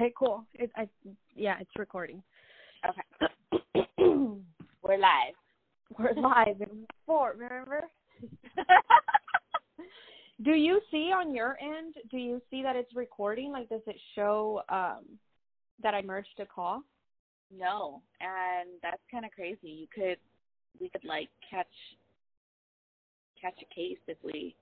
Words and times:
Okay, 0.00 0.14
cool. 0.18 0.46
It, 0.54 0.70
I, 0.76 0.88
yeah, 1.36 1.56
it's 1.60 1.70
recording. 1.76 2.22
Okay. 2.88 3.82
We're 3.98 4.96
live. 4.96 5.34
We're 5.98 6.14
live 6.14 6.58
in 6.58 6.86
sport, 7.02 7.36
remember? 7.36 7.82
do 10.42 10.52
you 10.52 10.80
see 10.90 11.12
on 11.14 11.34
your 11.34 11.58
end, 11.60 11.96
do 12.10 12.16
you 12.16 12.40
see 12.50 12.62
that 12.62 12.76
it's 12.76 12.96
recording? 12.96 13.52
Like, 13.52 13.68
does 13.68 13.82
it 13.86 13.96
show 14.14 14.62
um 14.70 15.04
that 15.82 15.92
I 15.92 16.00
merged 16.00 16.28
a 16.38 16.46
call? 16.46 16.82
No, 17.54 18.00
and 18.22 18.70
that's 18.82 19.02
kind 19.10 19.26
of 19.26 19.32
crazy. 19.32 19.58
You 19.68 19.86
could, 19.94 20.16
we 20.80 20.88
could 20.88 21.04
like 21.04 21.28
catch, 21.50 21.66
catch 23.38 23.58
a 23.60 23.74
case 23.74 23.98
if 24.08 24.16
we, 24.24 24.56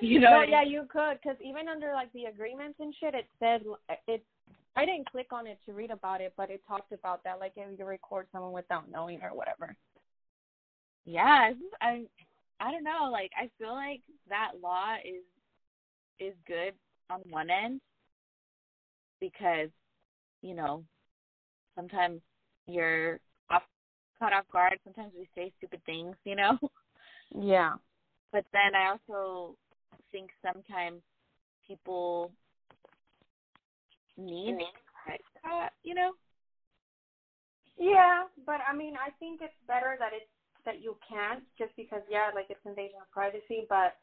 you 0.00 0.20
know. 0.20 0.30
no, 0.30 0.42
yeah, 0.42 0.62
you 0.62 0.86
could, 0.90 1.18
because 1.22 1.36
even 1.44 1.68
under 1.68 1.92
like 1.92 2.12
the 2.12 2.24
agreements 2.24 2.78
and 2.80 2.94
shit, 2.98 3.14
it 3.14 3.26
said 3.38 3.62
uh, 3.88 3.94
it. 4.06 4.24
I 4.76 4.86
didn't 4.86 5.10
click 5.10 5.32
on 5.32 5.48
it 5.48 5.58
to 5.66 5.72
read 5.72 5.90
about 5.90 6.20
it, 6.20 6.32
but 6.36 6.48
it 6.48 6.62
talked 6.66 6.92
about 6.92 7.24
that, 7.24 7.40
like 7.40 7.52
if 7.56 7.78
you 7.78 7.84
record 7.84 8.26
someone 8.30 8.52
without 8.52 8.90
knowing 8.90 9.20
or 9.22 9.34
whatever. 9.34 9.76
Yeah, 11.04 11.50
I, 11.80 12.04
I 12.60 12.70
don't 12.70 12.84
know. 12.84 13.08
Like, 13.10 13.32
I 13.36 13.50
feel 13.58 13.72
like 13.72 14.00
that 14.28 14.52
law 14.62 14.94
is, 15.04 15.24
is 16.20 16.34
good 16.46 16.74
on 17.10 17.20
one 17.30 17.50
end 17.50 17.80
because, 19.20 19.70
you 20.40 20.54
know, 20.54 20.84
sometimes 21.74 22.20
you're 22.66 23.18
off, 23.50 23.62
caught 24.18 24.32
off 24.32 24.44
guard. 24.52 24.78
Sometimes 24.84 25.12
we 25.18 25.28
say 25.34 25.52
stupid 25.58 25.80
things, 25.84 26.14
you 26.24 26.36
know. 26.36 26.58
Yeah. 27.32 27.74
But 28.32 28.44
then 28.52 28.74
I 28.74 28.94
also 28.94 29.56
think 30.12 30.30
sometimes 30.42 31.02
people 31.66 32.30
need 34.16 34.56
that, 35.44 35.70
you 35.82 35.94
know? 35.94 36.12
Yeah, 37.78 38.24
but 38.44 38.60
I 38.68 38.76
mean, 38.76 38.94
I 38.94 39.10
think 39.18 39.40
it's 39.42 39.54
better 39.66 39.96
that 39.98 40.12
it's 40.12 40.30
that 40.66 40.82
you 40.82 40.98
can't, 41.08 41.42
just 41.56 41.74
because 41.76 42.02
yeah, 42.10 42.30
like 42.34 42.46
it's 42.50 42.60
invasion 42.66 43.00
of 43.00 43.10
privacy. 43.10 43.64
But 43.68 43.96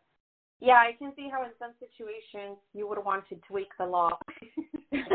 yeah, 0.59 0.81
I 0.81 0.93
can 0.97 1.13
see 1.15 1.29
how 1.31 1.43
in 1.43 1.51
some 1.59 1.73
situations 1.77 2.57
you 2.73 2.89
would 2.89 2.97
want 2.97 3.29
to 3.29 3.35
tweak 3.47 3.69
the 3.77 3.85
law. 3.85 4.17
yeah, 4.91 5.05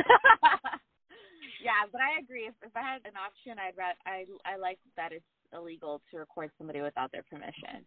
but 1.91 2.01
I 2.01 2.23
agree. 2.23 2.47
If 2.47 2.55
if 2.63 2.77
I 2.77 2.83
had 2.83 3.03
an 3.05 3.19
option, 3.19 3.59
I'd 3.59 3.77
rather 3.77 3.99
I 4.07 4.27
I 4.47 4.57
like 4.57 4.79
that 4.97 5.11
it's 5.11 5.25
illegal 5.53 6.01
to 6.11 6.19
record 6.19 6.53
somebody 6.57 6.81
without 6.81 7.11
their 7.11 7.25
permission. 7.25 7.85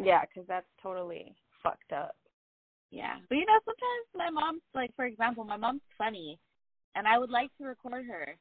Yeah, 0.00 0.22
because 0.22 0.46
that's 0.48 0.66
totally 0.82 1.34
fucked 1.62 1.92
up. 1.92 2.16
Yeah, 2.90 3.16
but 3.28 3.36
you 3.36 3.46
know, 3.46 3.58
sometimes 3.64 4.06
my 4.14 4.30
mom's 4.30 4.62
like, 4.74 4.94
for 4.94 5.06
example, 5.06 5.44
my 5.44 5.56
mom's 5.56 5.82
funny, 5.98 6.38
and 6.94 7.06
I 7.08 7.18
would 7.18 7.30
like 7.30 7.50
to 7.58 7.64
record 7.64 8.06
her. 8.06 8.36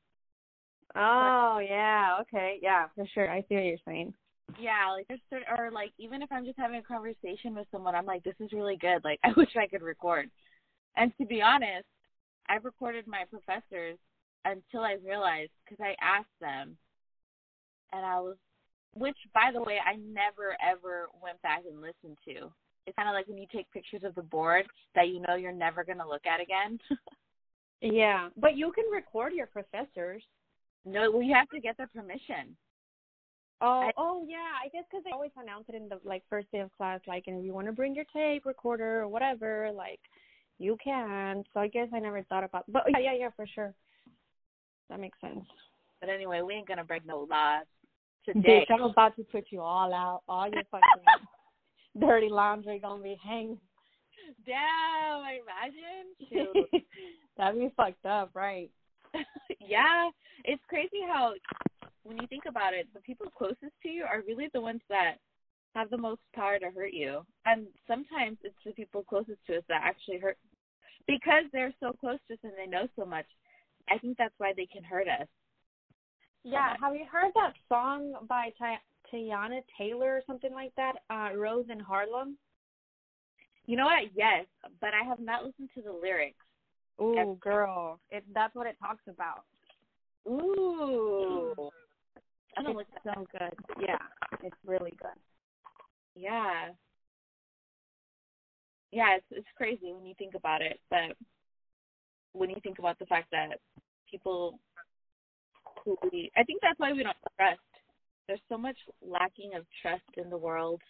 Oh 0.95 1.59
yeah, 1.59 2.17
okay, 2.21 2.59
yeah, 2.61 2.87
for 2.95 3.05
sure. 3.13 3.29
I 3.29 3.41
see 3.41 3.55
what 3.55 3.63
you're 3.63 3.77
saying. 3.85 4.13
Yeah, 4.59 4.91
like 4.91 5.07
there's 5.07 5.21
certain, 5.29 5.47
or 5.57 5.71
like 5.71 5.91
even 5.97 6.21
if 6.21 6.31
I'm 6.31 6.45
just 6.45 6.59
having 6.59 6.77
a 6.77 6.83
conversation 6.83 7.55
with 7.55 7.67
someone, 7.71 7.95
I'm 7.95 8.05
like, 8.05 8.23
this 8.23 8.35
is 8.39 8.51
really 8.53 8.77
good. 8.77 9.03
Like 9.03 9.19
I 9.23 9.31
wish 9.35 9.55
I 9.57 9.67
could 9.67 9.81
record. 9.81 10.29
And 10.95 11.11
to 11.17 11.25
be 11.25 11.41
honest, 11.41 11.85
I've 12.49 12.65
recorded 12.65 13.07
my 13.07 13.23
professors 13.29 13.97
until 14.45 14.81
I 14.81 14.97
realized 15.03 15.51
because 15.63 15.83
I 15.83 15.95
asked 16.01 16.27
them, 16.41 16.77
and 17.91 18.05
I 18.05 18.19
was, 18.19 18.35
which 18.93 19.17
by 19.33 19.51
the 19.53 19.61
way, 19.61 19.77
I 19.85 19.95
never 19.95 20.55
ever 20.61 21.07
went 21.21 21.41
back 21.41 21.63
and 21.69 21.81
listened 21.81 22.17
to. 22.25 22.51
It's 22.85 22.95
kind 22.97 23.07
of 23.07 23.13
like 23.13 23.27
when 23.27 23.37
you 23.37 23.47
take 23.51 23.71
pictures 23.71 24.03
of 24.03 24.13
the 24.15 24.21
board 24.21 24.65
that 24.95 25.07
you 25.07 25.21
know 25.21 25.35
you're 25.35 25.51
never 25.53 25.83
gonna 25.83 26.07
look 26.07 26.25
at 26.25 26.41
again. 26.41 26.79
Yeah, 27.85 28.29
but 28.37 28.55
you 28.55 28.71
can 28.71 28.85
record 28.89 29.33
your 29.33 29.47
professors. 29.47 30.23
no, 30.85 31.11
well 31.11 31.21
you 31.21 31.33
have 31.33 31.49
to 31.49 31.59
get 31.59 31.75
their 31.75 31.87
permission. 31.87 32.55
Oh, 33.59 33.81
I- 33.81 33.91
oh 33.97 34.25
yeah. 34.25 34.51
I 34.63 34.69
guess 34.69 34.85
because 34.89 35.03
they 35.03 35.11
always 35.11 35.31
announce 35.37 35.65
it 35.67 35.75
in 35.75 35.89
the 35.89 35.99
like 36.05 36.23
first 36.29 36.49
day 36.53 36.59
of 36.59 36.71
class, 36.77 37.01
like, 37.07 37.25
and 37.27 37.39
if 37.39 37.45
you 37.45 37.53
want 37.53 37.67
to 37.67 37.73
bring 37.73 37.93
your 37.93 38.05
tape 38.13 38.45
recorder 38.45 39.01
or 39.01 39.09
whatever, 39.09 39.69
like, 39.75 39.99
you 40.59 40.77
can. 40.81 41.43
So 41.53 41.59
I 41.59 41.67
guess 41.67 41.89
I 41.93 41.99
never 41.99 42.23
thought 42.23 42.45
about. 42.45 42.63
But 42.69 42.83
yeah, 42.89 42.99
yeah, 42.99 43.13
yeah, 43.19 43.29
for 43.35 43.45
sure. 43.47 43.73
That 44.89 45.01
makes 45.01 45.19
sense. 45.19 45.43
But 45.99 46.09
anyway, 46.09 46.41
we 46.41 46.53
ain't 46.53 46.67
gonna 46.69 46.85
break 46.85 47.05
no 47.05 47.27
laws 47.29 47.65
today. 48.25 48.65
Bitch, 48.69 48.73
I'm 48.73 48.83
about 48.83 49.15
to 49.17 49.23
put 49.23 49.45
you 49.49 49.61
all 49.61 49.93
out. 49.93 50.21
All 50.27 50.49
your 50.49 50.63
fucking 50.71 51.27
dirty 51.99 52.29
laundry 52.29 52.79
gonna 52.79 53.03
be 53.03 53.17
hanging. 53.23 53.59
Damn, 54.45 55.21
I 55.21 55.39
imagine. 56.31 56.81
That'd 57.37 57.59
be 57.59 57.73
fucked 57.75 58.05
up, 58.05 58.31
right? 58.33 58.69
yeah, 59.59 60.09
it's 60.43 60.63
crazy 60.67 61.01
how 61.07 61.33
when 62.03 62.17
you 62.17 62.27
think 62.27 62.43
about 62.47 62.73
it, 62.73 62.87
the 62.93 62.99
people 63.01 63.27
closest 63.35 63.73
to 63.83 63.89
you 63.89 64.03
are 64.03 64.23
really 64.27 64.49
the 64.53 64.61
ones 64.61 64.81
that 64.89 65.15
have 65.75 65.89
the 65.89 65.97
most 65.97 66.21
power 66.35 66.59
to 66.59 66.69
hurt 66.69 66.93
you. 66.93 67.25
And 67.45 67.67
sometimes 67.87 68.37
it's 68.43 68.55
the 68.65 68.71
people 68.71 69.03
closest 69.03 69.39
to 69.47 69.57
us 69.57 69.63
that 69.69 69.81
actually 69.83 70.19
hurt 70.19 70.37
because 71.07 71.43
they're 71.51 71.73
so 71.79 71.93
close 71.93 72.19
to 72.27 72.33
us 72.33 72.39
and 72.43 72.53
they 72.57 72.69
know 72.69 72.87
so 72.95 73.05
much. 73.05 73.25
I 73.89 73.97
think 73.97 74.17
that's 74.17 74.33
why 74.37 74.53
they 74.55 74.65
can 74.65 74.83
hurt 74.83 75.07
us. 75.07 75.27
Yeah. 76.43 76.69
much. 76.71 76.79
Have 76.81 76.95
you 76.95 77.05
heard 77.11 77.31
that 77.35 77.53
song 77.69 78.13
by 78.27 78.51
Teyana 79.11 79.61
Taylor 79.77 80.15
or 80.17 80.21
something 80.27 80.53
like 80.53 80.73
that? 80.75 80.93
Uh, 81.09 81.35
Rose 81.35 81.65
in 81.69 81.79
Harlem. 81.79 82.37
You 83.65 83.77
know 83.77 83.85
what? 83.85 84.09
Yes, 84.15 84.45
but 84.81 84.89
I 84.93 85.07
have 85.07 85.19
not 85.19 85.45
listened 85.45 85.69
to 85.75 85.81
the 85.81 85.91
lyrics. 85.91 86.35
Ooh, 87.01 87.13
Yes. 87.15 87.27
girl, 87.39 87.99
it 88.11 88.23
that's 88.33 88.53
what 88.55 88.67
it 88.67 88.77
talks 88.79 89.03
about. 89.07 89.43
Ooh. 90.27 91.53
I'm 92.55 92.65
gonna 92.65 92.79
It's 92.79 92.89
look 93.05 93.15
so 93.15 93.25
good. 93.31 93.53
Yeah, 93.81 93.97
it's 94.43 94.55
really 94.65 94.93
good. 95.01 95.17
Yeah. 96.15 96.69
Yeah, 98.91 99.15
it's 99.15 99.25
it's 99.31 99.47
crazy 99.57 99.91
when 99.91 100.05
you 100.05 100.13
think 100.19 100.35
about 100.35 100.61
it, 100.61 100.79
but 100.89 101.15
when 102.33 102.49
you 102.49 102.57
think 102.61 102.79
about 102.79 102.99
the 102.99 103.05
fact 103.05 103.31
that 103.31 103.59
people 104.09 104.59
who 105.83 105.97
we 106.11 106.31
I 106.35 106.43
think 106.43 106.61
that's 106.61 106.79
why 106.79 106.93
we 106.93 107.03
don't 107.03 107.15
trust. 107.37 107.59
There's 108.27 108.39
so 108.49 108.57
much 108.57 108.77
lacking 109.05 109.51
of 109.55 109.65
trust 109.81 110.03
in 110.17 110.29
the 110.29 110.37
world. 110.37 110.81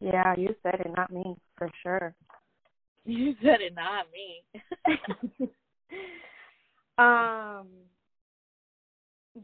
Yeah, 0.00 0.34
you 0.36 0.54
said 0.62 0.80
it, 0.80 0.92
not 0.96 1.12
me, 1.12 1.36
for 1.56 1.70
sure. 1.82 2.14
You 3.04 3.34
said 3.42 3.60
it, 3.60 3.74
not 3.74 4.06
me. 4.12 5.50
um, 6.98 7.66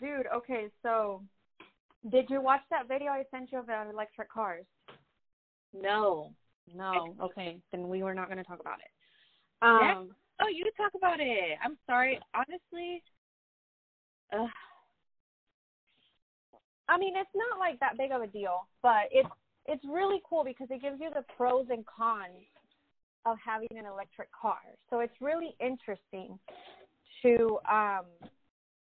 dude, 0.01 0.27
okay, 0.35 0.69
so 0.83 1.23
did 2.11 2.31
you 2.31 2.41
watch 2.41 2.63
that 2.71 2.89
video 2.89 3.11
I 3.11 3.25
sent 3.31 3.53
you 3.53 3.59
of 3.59 3.69
electric 3.69 4.31
cars? 4.31 4.65
no. 5.73 6.33
No. 6.75 7.15
Okay, 7.23 7.59
then 7.73 7.89
we 7.89 8.03
were 8.03 8.15
not 8.15 8.27
going 8.27 8.37
to 8.37 8.45
talk 8.45 8.61
about 8.61 8.79
it. 8.81 8.91
Yeah. 9.63 9.95
Um, 9.97 10.11
Oh, 10.41 10.49
you 10.49 10.65
talk 10.77 10.93
about 10.95 11.19
it. 11.19 11.59
I'm 11.65 11.77
sorry. 11.87 12.19
Honestly, 12.35 13.03
ugh. 14.33 14.49
I 16.89 16.97
mean, 16.97 17.15
it's 17.17 17.31
not 17.35 17.59
like 17.59 17.79
that 17.81 17.99
big 17.99 18.13
of 18.13 18.23
a 18.23 18.27
deal, 18.27 18.67
but 18.83 19.09
it's 19.11 19.29
it's 19.67 19.85
really 19.85 20.23
cool 20.29 20.45
because 20.45 20.69
it 20.71 20.81
gives 20.81 20.99
you 21.01 21.11
the 21.15 21.25
pros 21.37 21.67
and 21.71 21.85
cons 21.85 22.49
of 23.27 23.37
having 23.45 23.69
an 23.73 23.85
electric 23.85 24.29
car. 24.33 24.61
So 24.89 25.01
it's 25.01 25.15
really 25.21 25.55
interesting 25.61 26.39
to 27.23 27.59
um 27.71 28.07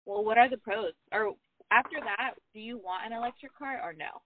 well, 0.05 0.23
what 0.23 0.37
are 0.37 0.49
the 0.49 0.57
pros? 0.57 0.93
Or 1.11 1.33
after 1.71 1.99
that, 1.99 2.35
do 2.53 2.59
you 2.59 2.77
want 2.77 3.05
an 3.05 3.13
electric 3.13 3.55
car 3.57 3.79
or 3.83 3.93
no? 3.93 4.21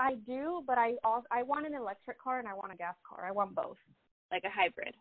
I 0.00 0.14
do, 0.26 0.62
but 0.66 0.78
I 0.78 0.94
also 1.04 1.26
I 1.30 1.42
want 1.42 1.66
an 1.66 1.74
electric 1.74 2.20
car 2.20 2.38
and 2.38 2.48
I 2.48 2.54
want 2.54 2.72
a 2.72 2.76
gas 2.76 2.94
car. 3.08 3.26
I 3.26 3.32
want 3.32 3.54
both. 3.54 3.76
Like 4.32 4.44
a 4.44 4.50
hybrid? 4.50 4.94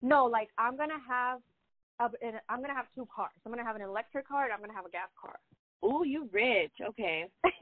No, 0.00 0.26
like 0.26 0.48
I'm 0.56 0.76
gonna 0.76 0.94
have 1.08 1.40
a, 2.00 2.08
I'm 2.48 2.60
gonna 2.60 2.74
have 2.74 2.86
two 2.94 3.06
cars. 3.14 3.32
I'm 3.44 3.52
gonna 3.52 3.64
have 3.64 3.76
an 3.76 3.82
electric 3.82 4.28
car 4.28 4.44
and 4.44 4.52
I'm 4.52 4.60
gonna 4.60 4.74
have 4.74 4.86
a 4.86 4.90
gas 4.90 5.08
car. 5.20 5.38
Oh, 5.82 6.02
you 6.02 6.28
rich. 6.32 6.72
Okay. 6.82 7.26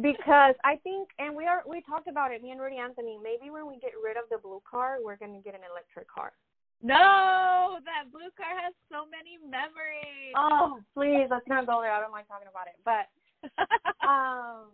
because 0.00 0.54
I 0.64 0.76
think, 0.82 1.10
and 1.18 1.34
we 1.34 1.46
are 1.46 1.62
we 1.68 1.82
talked 1.82 2.08
about 2.08 2.32
it, 2.32 2.42
me 2.42 2.50
and 2.50 2.60
Rudy 2.60 2.76
Anthony. 2.76 3.18
Maybe 3.22 3.50
when 3.50 3.66
we 3.66 3.78
get 3.78 3.92
rid 4.02 4.16
of 4.16 4.24
the 4.30 4.38
blue 4.38 4.62
car, 4.68 4.98
we're 5.02 5.16
gonna 5.16 5.40
get 5.42 5.54
an 5.54 5.66
electric 5.70 6.08
car. 6.08 6.32
No, 6.80 7.78
that 7.82 8.12
blue 8.12 8.30
car 8.38 8.54
has 8.54 8.72
so 8.86 9.02
many 9.10 9.34
memories. 9.42 10.34
Oh, 10.38 10.78
please, 10.94 11.26
let's 11.28 11.48
not 11.48 11.66
go 11.66 11.82
there. 11.82 11.90
I 11.90 12.00
don't 12.00 12.12
like 12.12 12.28
talking 12.28 12.46
about 12.46 12.70
it, 12.70 12.78
but 12.86 13.10
um, 14.06 14.70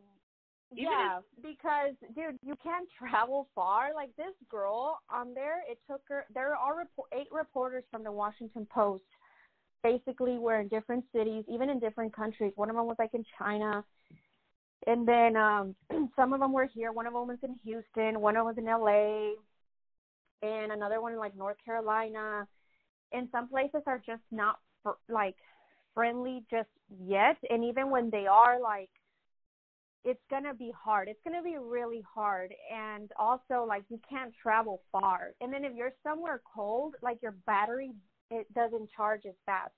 Even 0.77 0.85
yeah, 0.93 1.21
because 1.43 1.95
dude, 2.17 2.39
you 2.43 2.57
can't 2.63 2.89
travel 2.99 3.49
far. 3.55 3.95
Like 3.95 4.15
this 4.17 4.35
girl 4.51 4.99
on 5.09 5.33
there, 5.35 5.63
it 5.71 5.79
took 5.89 6.01
her. 6.09 6.27
There 6.35 6.57
are 6.57 6.79
report, 6.79 7.09
eight 7.13 7.29
reporters 7.31 7.85
from 7.91 8.03
the 8.03 8.11
Washington 8.13 8.67
Post. 8.73 9.05
Basically, 9.83 10.39
were 10.39 10.61
in 10.61 10.69
different 10.69 11.05
cities, 11.15 11.45
even 11.49 11.71
in 11.71 11.79
different 11.79 12.15
countries. 12.15 12.53
One 12.57 12.71
of 12.71 12.77
them 12.77 12.87
was 12.87 12.97
like 12.99 13.15
in 13.15 13.25
China, 13.39 13.85
and 14.87 15.07
then 15.07 15.37
um 15.37 15.75
some 16.17 16.33
of 16.33 16.41
them 16.41 16.53
were 16.53 16.67
here. 16.67 16.93
One 16.93 17.07
of 17.07 17.13
them 17.13 17.29
was 17.29 17.39
in 17.43 17.57
Houston. 17.65 18.21
One 18.21 18.37
of 18.37 18.41
them 18.41 18.47
was 18.47 18.59
in 18.59 18.69
L.A. 18.69 19.35
and 20.43 20.73
another 20.73 21.01
one 21.01 21.13
in 21.13 21.19
like 21.19 21.37
North 21.37 21.57
Carolina. 21.65 22.47
And 23.13 23.29
some 23.31 23.49
places 23.49 23.83
are 23.87 24.03
just 24.05 24.23
not 24.33 24.59
for, 24.83 24.97
like 25.09 25.37
friendly 25.95 26.45
just 26.51 26.69
yet. 27.07 27.37
And 27.49 27.65
even 27.65 27.91
when 27.91 28.11
they 28.11 28.27
are, 28.27 28.61
like 28.61 28.91
it's 30.05 30.21
gonna 30.31 30.55
be 30.55 30.73
hard. 30.79 31.09
It's 31.09 31.21
gonna 31.25 31.43
be 31.43 31.57
really 31.59 32.03
hard, 32.15 32.55
and 32.73 33.11
also 33.19 33.65
like 33.67 33.85
you 33.89 33.99
can't 34.09 34.33
travel 34.43 34.83
far. 34.93 35.33
And 35.41 35.53
then 35.53 35.65
if 35.65 35.73
you're 35.75 35.93
somewhere 36.03 36.41
cold, 36.55 36.95
like 37.03 37.23
your 37.23 37.35
battery 37.47 37.93
it 38.31 38.53
doesn't 38.55 38.91
charge 38.91 39.23
as 39.27 39.35
fast. 39.47 39.73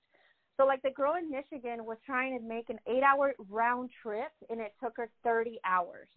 So 0.56 0.64
like 0.64 0.82
the 0.82 0.90
girl 0.90 1.14
in 1.14 1.30
Michigan 1.30 1.84
was 1.84 1.98
trying 2.06 2.38
to 2.38 2.44
make 2.44 2.70
an 2.70 2.78
eight 2.86 3.02
hour 3.02 3.34
round 3.50 3.90
trip 4.02 4.30
and 4.48 4.60
it 4.60 4.74
took 4.82 4.96
her 4.96 5.10
thirty 5.22 5.58
hours. 5.64 6.08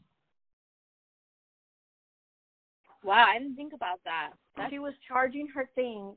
Wow, 3.04 3.26
I 3.30 3.40
didn't 3.40 3.56
think 3.56 3.74
about 3.74 4.00
that. 4.06 4.32
That's... 4.58 4.72
She 4.72 4.80
was 4.80 4.94
charging 5.08 5.48
her 5.48 5.70
thing 5.76 6.14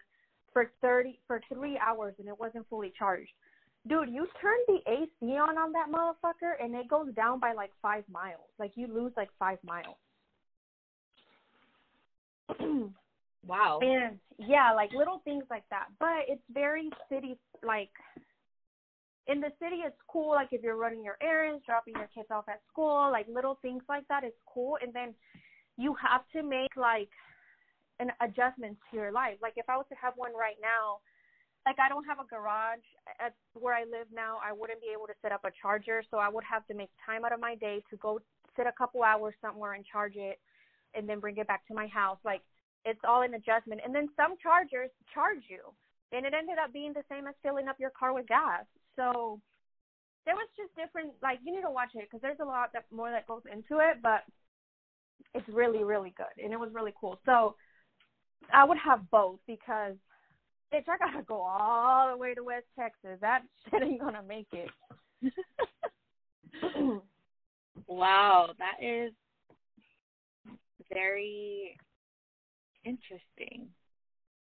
for 0.52 0.70
thirty 0.80 1.20
for 1.26 1.40
three 1.52 1.78
hours 1.78 2.14
and 2.18 2.28
it 2.28 2.38
wasn't 2.38 2.68
fully 2.68 2.92
charged. 2.96 3.32
Dude, 3.88 4.10
you 4.10 4.28
turn 4.40 4.58
the 4.68 4.78
AC 4.86 5.36
on 5.36 5.58
on 5.58 5.72
that 5.72 5.88
motherfucker 5.90 6.52
and 6.62 6.74
it 6.74 6.88
goes 6.88 7.12
down 7.14 7.40
by 7.40 7.52
like 7.52 7.72
five 7.80 8.04
miles. 8.10 8.48
Like 8.58 8.72
you 8.76 8.86
lose 8.86 9.12
like 9.16 9.30
five 9.38 9.58
miles. 9.64 9.96
wow. 13.46 13.80
And 13.82 14.18
yeah, 14.38 14.72
like 14.72 14.92
little 14.92 15.20
things 15.24 15.44
like 15.50 15.64
that. 15.70 15.86
But 15.98 16.26
it's 16.28 16.42
very 16.52 16.90
city 17.08 17.36
like 17.64 17.90
in 19.26 19.40
the 19.40 19.50
city 19.60 19.82
it's 19.84 19.96
cool 20.08 20.30
like 20.30 20.48
if 20.52 20.62
you're 20.62 20.76
running 20.76 21.04
your 21.04 21.16
errands, 21.20 21.64
dropping 21.66 21.94
your 21.94 22.08
kids 22.14 22.28
off 22.30 22.44
at 22.48 22.60
school, 22.70 23.10
like 23.10 23.26
little 23.32 23.58
things 23.62 23.82
like 23.88 24.06
that 24.08 24.22
is 24.22 24.32
cool 24.46 24.78
and 24.80 24.92
then 24.92 25.12
you 25.76 25.94
have 26.00 26.22
to 26.32 26.44
make 26.44 26.76
like 26.76 27.10
an 27.98 28.12
adjustment 28.20 28.76
to 28.90 28.96
your 28.96 29.10
life. 29.10 29.38
Like 29.42 29.54
if 29.56 29.68
I 29.68 29.76
was 29.76 29.86
to 29.88 29.96
have 30.00 30.14
one 30.16 30.32
right 30.38 30.56
now, 30.60 30.98
like 31.66 31.78
I 31.78 31.88
don't 31.88 32.04
have 32.04 32.18
a 32.18 32.26
garage 32.26 32.84
at 33.20 33.34
where 33.54 33.74
I 33.74 33.84
live 33.84 34.10
now. 34.12 34.38
I 34.42 34.52
wouldn't 34.52 34.80
be 34.80 34.90
able 34.92 35.06
to 35.06 35.14
set 35.22 35.32
up 35.32 35.44
a 35.44 35.50
charger, 35.60 36.02
so 36.10 36.18
I 36.18 36.28
would 36.28 36.44
have 36.44 36.66
to 36.66 36.74
make 36.74 36.90
time 37.04 37.24
out 37.24 37.32
of 37.32 37.40
my 37.40 37.54
day 37.54 37.82
to 37.90 37.96
go 37.96 38.18
sit 38.56 38.66
a 38.66 38.72
couple 38.72 39.02
hours 39.02 39.34
somewhere 39.40 39.74
and 39.74 39.84
charge 39.84 40.16
it 40.16 40.38
and 40.94 41.08
then 41.08 41.20
bring 41.20 41.36
it 41.36 41.46
back 41.46 41.66
to 41.68 41.74
my 41.74 41.86
house. 41.86 42.18
Like 42.24 42.42
it's 42.84 43.00
all 43.06 43.22
an 43.22 43.34
adjustment. 43.34 43.80
And 43.84 43.94
then 43.94 44.08
some 44.16 44.34
chargers 44.42 44.90
charge 45.14 45.44
you. 45.48 45.62
And 46.12 46.26
it 46.26 46.34
ended 46.34 46.58
up 46.62 46.72
being 46.72 46.92
the 46.92 47.04
same 47.08 47.26
as 47.26 47.34
filling 47.42 47.68
up 47.68 47.80
your 47.80 47.90
car 47.90 48.12
with 48.12 48.26
gas. 48.26 48.66
So 48.96 49.40
there 50.26 50.34
was 50.34 50.48
just 50.56 50.74
different 50.76 51.12
like 51.22 51.38
you 51.44 51.54
need 51.54 51.62
to 51.62 51.70
watch 51.70 51.90
it 51.94 52.06
because 52.10 52.20
there's 52.20 52.42
a 52.42 52.44
lot 52.44 52.72
that 52.72 52.84
more 52.92 53.10
that 53.10 53.26
goes 53.26 53.42
into 53.50 53.80
it, 53.80 54.02
but 54.02 54.22
it's 55.34 55.48
really 55.48 55.84
really 55.84 56.12
good 56.16 56.42
and 56.42 56.52
it 56.52 56.60
was 56.60 56.70
really 56.74 56.92
cool. 57.00 57.18
So 57.24 57.56
I 58.52 58.64
would 58.64 58.78
have 58.78 59.10
both 59.10 59.38
because 59.46 59.96
bitch, 60.72 60.88
I 60.88 60.98
gotta 60.98 61.22
go 61.24 61.40
all 61.42 62.10
the 62.10 62.16
way 62.16 62.34
to 62.34 62.42
West 62.42 62.66
Texas. 62.78 63.18
That 63.20 63.42
shit 63.70 63.82
ain't 63.82 64.00
gonna 64.00 64.22
make 64.26 64.48
it. 64.52 64.70
wow, 67.86 68.50
that 68.58 68.84
is 68.84 69.12
very 70.92 71.76
interesting. 72.84 73.68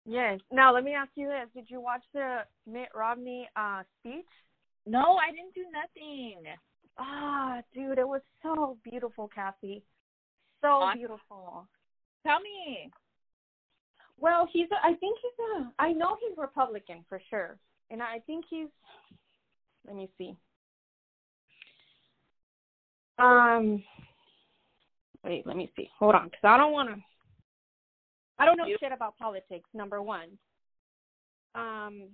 Yes. 0.05 0.39
Now 0.51 0.73
let 0.73 0.83
me 0.83 0.93
ask 0.93 1.09
you 1.15 1.27
this: 1.27 1.49
Did 1.53 1.69
you 1.69 1.81
watch 1.81 2.03
the 2.13 2.39
Mitt 2.67 2.89
Romney 2.93 3.49
uh 3.55 3.83
speech? 3.99 4.25
No, 4.85 5.17
I 5.17 5.31
didn't 5.31 5.53
do 5.55 5.65
nothing. 5.71 6.43
Ah, 6.97 7.61
dude, 7.73 7.97
it 7.97 8.07
was 8.07 8.21
so 8.41 8.77
beautiful, 8.83 9.29
Kathy. 9.33 9.83
So 10.61 10.67
awesome. 10.67 10.99
beautiful. 10.99 11.67
Tell 12.25 12.39
me. 12.39 12.91
Well, 14.19 14.47
he's. 14.51 14.67
A, 14.71 14.75
I 14.85 14.93
think 14.95 15.17
he's 15.21 15.45
a. 15.57 15.71
I 15.79 15.91
know 15.91 16.17
he's 16.21 16.37
Republican 16.37 17.03
for 17.09 17.21
sure, 17.29 17.57
and 17.91 18.01
I 18.01 18.19
think 18.25 18.45
he's. 18.49 18.67
Let 19.87 19.95
me 19.95 20.09
see. 20.17 20.35
Um. 23.19 23.83
Wait, 25.23 25.45
let 25.45 25.57
me 25.57 25.71
see. 25.75 25.89
Hold 25.99 26.15
on, 26.15 26.25
because 26.25 26.41
I 26.43 26.57
don't 26.57 26.71
want 26.71 26.89
to. 26.89 26.95
I 28.37 28.45
don't 28.45 28.57
know 28.57 28.65
shit 28.79 28.91
about 28.91 29.17
politics. 29.17 29.69
Number 29.73 30.01
one. 30.01 30.29
Um. 31.53 32.09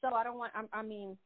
So 0.00 0.14
I 0.14 0.24
don't 0.24 0.38
want. 0.38 0.52
I, 0.54 0.78
I 0.78 0.82
mean, 0.82 1.16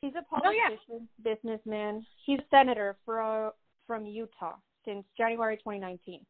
he's 0.00 0.12
a 0.18 0.22
politician, 0.22 0.78
oh, 0.90 1.00
yeah. 1.24 1.34
businessman. 1.34 2.06
He's 2.24 2.38
a 2.38 2.44
senator 2.50 2.96
for 3.04 3.52
from 3.86 4.06
Utah 4.06 4.56
since 4.84 5.04
January 5.16 5.56
2019. 5.56 6.24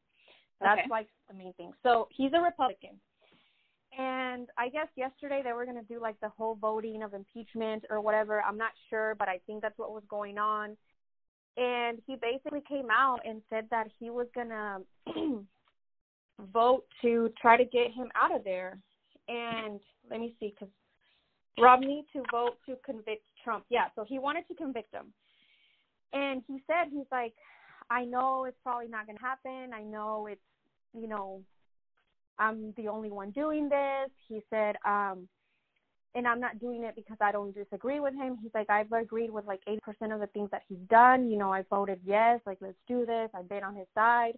That's 0.61 0.81
okay. 0.81 0.89
like 0.91 1.09
the 1.29 1.35
main 1.35 1.53
thing. 1.55 1.73
So 1.83 2.09
he's 2.11 2.33
a 2.35 2.41
Republican. 2.41 3.01
And 3.99 4.49
I 4.57 4.69
guess 4.69 4.87
yesterday 4.97 5.43
they 5.45 5.53
were 5.53 5.65
going 5.65 5.77
to 5.77 5.93
do 5.93 6.01
like 6.01 6.19
the 6.21 6.31
whole 6.31 6.55
voting 6.55 7.03
of 7.03 7.13
impeachment 7.15 7.85
or 7.91 8.01
whatever. 8.01 8.43
I'm 8.43 8.57
not 8.57 8.73
sure, 8.89 9.15
but 9.19 9.29
I 9.29 9.41
think 9.47 9.61
that's 9.61 9.77
what 9.79 9.91
was 9.91 10.03
going 10.09 10.39
on. 10.39 10.77
And 11.57 11.99
he 12.07 12.17
basically 12.17 12.63
came 12.67 12.89
out 12.91 13.21
and 13.27 13.43
said 13.51 13.67
that 13.71 13.89
he 13.99 14.09
was 14.09 14.27
going 14.35 14.49
to 14.49 15.45
vote 16.53 16.85
to 17.03 17.31
try 17.41 17.59
to 17.59 17.65
get 17.65 17.93
him 17.93 18.09
out 18.15 18.35
of 18.35 18.45
there. 18.45 18.79
And 19.29 19.79
let 20.11 20.21
me 20.21 20.35
see, 20.41 20.55
because 20.59 20.73
Romney 21.59 22.07
to 22.15 22.23
vote 22.31 22.57
to 22.67 22.77
convict 22.85 23.25
Trump. 23.45 23.65
Yeah, 23.69 23.87
so 23.95 24.05
he 24.09 24.19
wanted 24.19 24.49
to 24.49 24.55
convict 24.55 24.95
him. 24.95 25.13
And 26.15 26.43
he 26.47 26.63
said, 26.67 26.91
he's 26.91 27.07
like, 27.11 27.35
I 27.91 28.05
know 28.05 28.45
it's 28.45 28.59
probably 28.63 28.89
not 28.89 29.07
going 29.07 29.19
to 29.19 29.25
happen. 29.25 29.73
I 29.75 29.83
know 29.83 30.27
it's 30.31 30.41
you 30.95 31.09
know, 31.09 31.43
I'm 32.39 32.73
the 32.77 32.89
only 32.89 33.11
one 33.11 33.31
doing 33.31 33.69
this. 33.69 34.11
He 34.29 34.41
said, 34.51 34.77
um, 34.85 35.29
and 36.15 36.27
I'm 36.27 36.41
not 36.41 36.59
doing 36.59 36.85
it 36.85 36.95
because 36.95 37.17
I 37.21 37.33
don't 37.33 37.55
disagree 37.55 38.01
with 38.01 38.15
him. 38.15 38.37
He's 38.43 38.51
like, 38.55 38.69
I've 38.69 38.93
agreed 38.93 39.31
with 39.31 39.47
like 39.47 39.61
80% 39.67 40.13
of 40.13 40.21
the 40.21 40.27
things 40.29 40.51
that 40.51 40.63
he's 40.69 40.79
done. 40.91 41.31
You 41.31 41.39
know, 41.39 41.53
I 41.53 41.65
voted 41.71 42.01
yes, 42.05 42.41
like, 42.45 42.59
let's 42.61 42.77
do 42.87 43.07
this. 43.07 43.31
I've 43.35 43.49
been 43.49 43.65
on 43.65 43.75
his 43.75 43.87
side. 43.95 44.33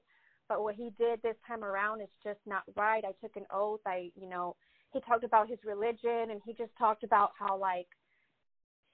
But 0.48 0.62
what 0.62 0.74
he 0.74 0.90
did 0.98 1.20
this 1.22 1.36
time 1.46 1.64
around 1.64 2.02
is 2.02 2.08
just 2.22 2.38
not 2.46 2.62
right. 2.76 3.02
I 3.04 3.12
took 3.20 3.34
an 3.36 3.46
oath. 3.52 3.80
I, 3.86 4.10
you 4.14 4.28
know, 4.28 4.54
he 4.92 5.00
talked 5.00 5.24
about 5.24 5.48
his 5.48 5.58
religion 5.64 6.30
and 6.30 6.40
he 6.44 6.52
just 6.52 6.70
talked 6.78 7.02
about 7.02 7.32
how, 7.38 7.58
like, 7.58 7.86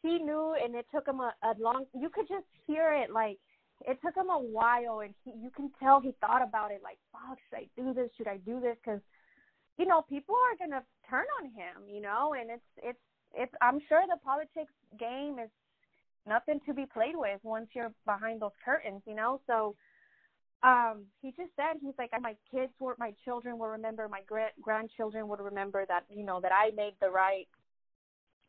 he 0.02 0.18
knew 0.18 0.54
and 0.62 0.74
it 0.74 0.86
took 0.94 1.06
him 1.06 1.20
a, 1.20 1.34
a 1.42 1.52
long, 1.58 1.84
you 1.92 2.08
could 2.08 2.28
just 2.28 2.46
hear 2.66 2.94
it, 2.94 3.10
like, 3.10 3.38
it 3.86 3.98
took 4.04 4.16
him 4.16 4.30
a 4.30 4.38
while, 4.38 5.00
and 5.00 5.14
he, 5.24 5.32
you 5.42 5.50
can 5.50 5.70
tell 5.80 6.00
he 6.00 6.12
thought 6.20 6.42
about 6.42 6.70
it. 6.70 6.80
Like, 6.82 6.98
fuck, 7.12 7.38
should 7.48 7.58
I 7.58 7.66
do 7.80 7.94
this? 7.94 8.10
Should 8.16 8.28
I 8.28 8.38
do 8.38 8.60
this? 8.60 8.76
Because, 8.84 9.00
you 9.78 9.86
know, 9.86 10.02
people 10.02 10.34
are 10.34 10.66
gonna 10.66 10.82
turn 11.08 11.26
on 11.40 11.46
him. 11.50 11.88
You 11.88 12.02
know, 12.02 12.34
and 12.38 12.50
it's 12.50 12.70
it's 12.82 12.98
it's. 13.34 13.52
I'm 13.60 13.80
sure 13.88 14.02
the 14.08 14.18
politics 14.24 14.72
game 14.98 15.38
is 15.38 15.50
nothing 16.26 16.60
to 16.66 16.74
be 16.74 16.86
played 16.86 17.16
with 17.16 17.40
once 17.42 17.68
you're 17.74 17.92
behind 18.04 18.42
those 18.42 18.56
curtains. 18.64 19.02
You 19.06 19.14
know, 19.14 19.40
so 19.46 19.74
um 20.62 21.04
he 21.22 21.30
just 21.30 21.50
said 21.56 21.78
he's 21.80 21.94
like 21.98 22.10
my 22.20 22.34
kids 22.50 22.72
were 22.80 22.94
my 22.98 23.14
children 23.24 23.58
will 23.58 23.68
remember 23.68 24.08
my 24.08 24.20
gra- 24.26 24.52
grandchildren 24.60 25.26
would 25.26 25.40
remember 25.40 25.86
that 25.86 26.04
you 26.10 26.22
know 26.22 26.40
that 26.40 26.52
I 26.52 26.70
made 26.76 26.94
the 27.00 27.08
right 27.08 27.48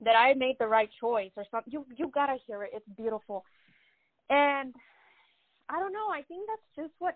that 0.01 0.15
I 0.15 0.33
made 0.33 0.57
the 0.59 0.67
right 0.67 0.89
choice 1.00 1.31
or 1.38 1.45
something 1.50 1.71
you 1.71 1.85
you 1.95 2.09
got 2.09 2.25
to 2.25 2.35
hear 2.45 2.63
it 2.63 2.71
it's 2.73 2.85
beautiful 2.97 3.45
and 4.29 4.73
I 5.72 5.80
don't 5.80 5.94
know. 5.94 6.10
I 6.12 6.22
think 6.28 6.48
that's 6.48 6.86
just 6.86 6.94
what 7.00 7.16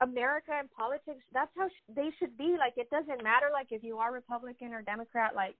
America 0.00 0.52
and 0.58 0.70
politics. 0.72 1.22
That's 1.32 1.50
how 1.56 1.68
sh- 1.68 1.94
they 1.94 2.10
should 2.18 2.36
be. 2.36 2.56
Like 2.58 2.74
it 2.76 2.90
doesn't 2.90 3.22
matter. 3.22 3.46
Like 3.52 3.68
if 3.70 3.82
you 3.82 3.98
are 3.98 4.12
Republican 4.12 4.74
or 4.74 4.82
Democrat. 4.82 5.34
Like 5.34 5.54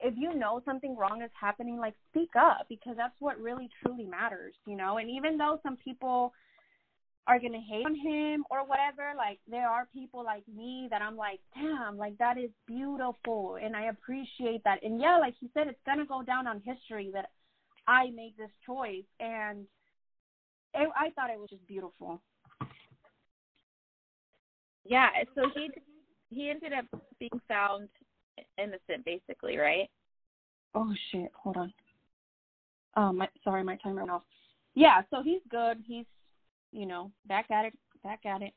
if 0.00 0.14
you 0.16 0.34
know 0.34 0.60
something 0.64 0.96
wrong 0.96 1.22
is 1.22 1.30
happening, 1.38 1.78
like 1.78 1.94
speak 2.10 2.30
up 2.38 2.66
because 2.68 2.96
that's 2.96 3.16
what 3.20 3.40
really 3.40 3.70
truly 3.82 4.04
matters. 4.04 4.54
You 4.66 4.76
know. 4.76 4.98
And 4.98 5.08
even 5.10 5.38
though 5.38 5.60
some 5.62 5.76
people 5.76 6.32
are 7.26 7.38
gonna 7.38 7.60
hate 7.60 7.86
on 7.86 7.94
him 7.94 8.44
or 8.50 8.66
whatever, 8.66 9.12
like 9.16 9.38
there 9.48 9.68
are 9.68 9.88
people 9.92 10.24
like 10.24 10.42
me 10.48 10.88
that 10.90 11.02
I'm 11.02 11.16
like, 11.16 11.40
damn, 11.54 11.96
like 11.96 12.18
that 12.18 12.36
is 12.36 12.50
beautiful 12.66 13.58
and 13.62 13.76
I 13.76 13.86
appreciate 13.86 14.64
that. 14.64 14.82
And 14.82 15.00
yeah, 15.00 15.18
like 15.18 15.34
he 15.40 15.48
said, 15.54 15.68
it's 15.68 15.78
gonna 15.86 16.06
go 16.06 16.22
down 16.22 16.46
on 16.46 16.60
history 16.64 17.10
that 17.14 17.30
I 17.86 18.10
made 18.10 18.34
this 18.36 18.50
choice 18.66 19.06
and 19.20 19.66
it, 20.74 20.88
I 20.96 21.10
thought 21.10 21.30
it 21.30 21.38
was 21.38 21.50
just 21.50 21.66
beautiful. 21.66 22.20
Yeah, 24.84 25.08
so 25.34 25.42
he 25.54 25.70
he 26.30 26.50
ended 26.50 26.72
up 26.72 26.86
being 27.18 27.40
found 27.46 27.88
innocent, 28.58 29.04
basically, 29.04 29.56
right? 29.56 29.88
Oh 30.74 30.92
shit! 31.10 31.30
Hold 31.34 31.56
on. 31.56 31.72
Um, 32.94 33.18
my, 33.18 33.28
sorry, 33.44 33.64
my 33.64 33.76
timer 33.76 34.00
went 34.00 34.10
off. 34.10 34.22
Yeah, 34.74 35.02
so 35.10 35.22
he's 35.22 35.40
good. 35.50 35.78
He's, 35.86 36.04
you 36.72 36.86
know, 36.86 37.10
back 37.26 37.50
at 37.50 37.64
it, 37.66 37.74
back 38.02 38.26
at 38.26 38.42
it. 38.42 38.52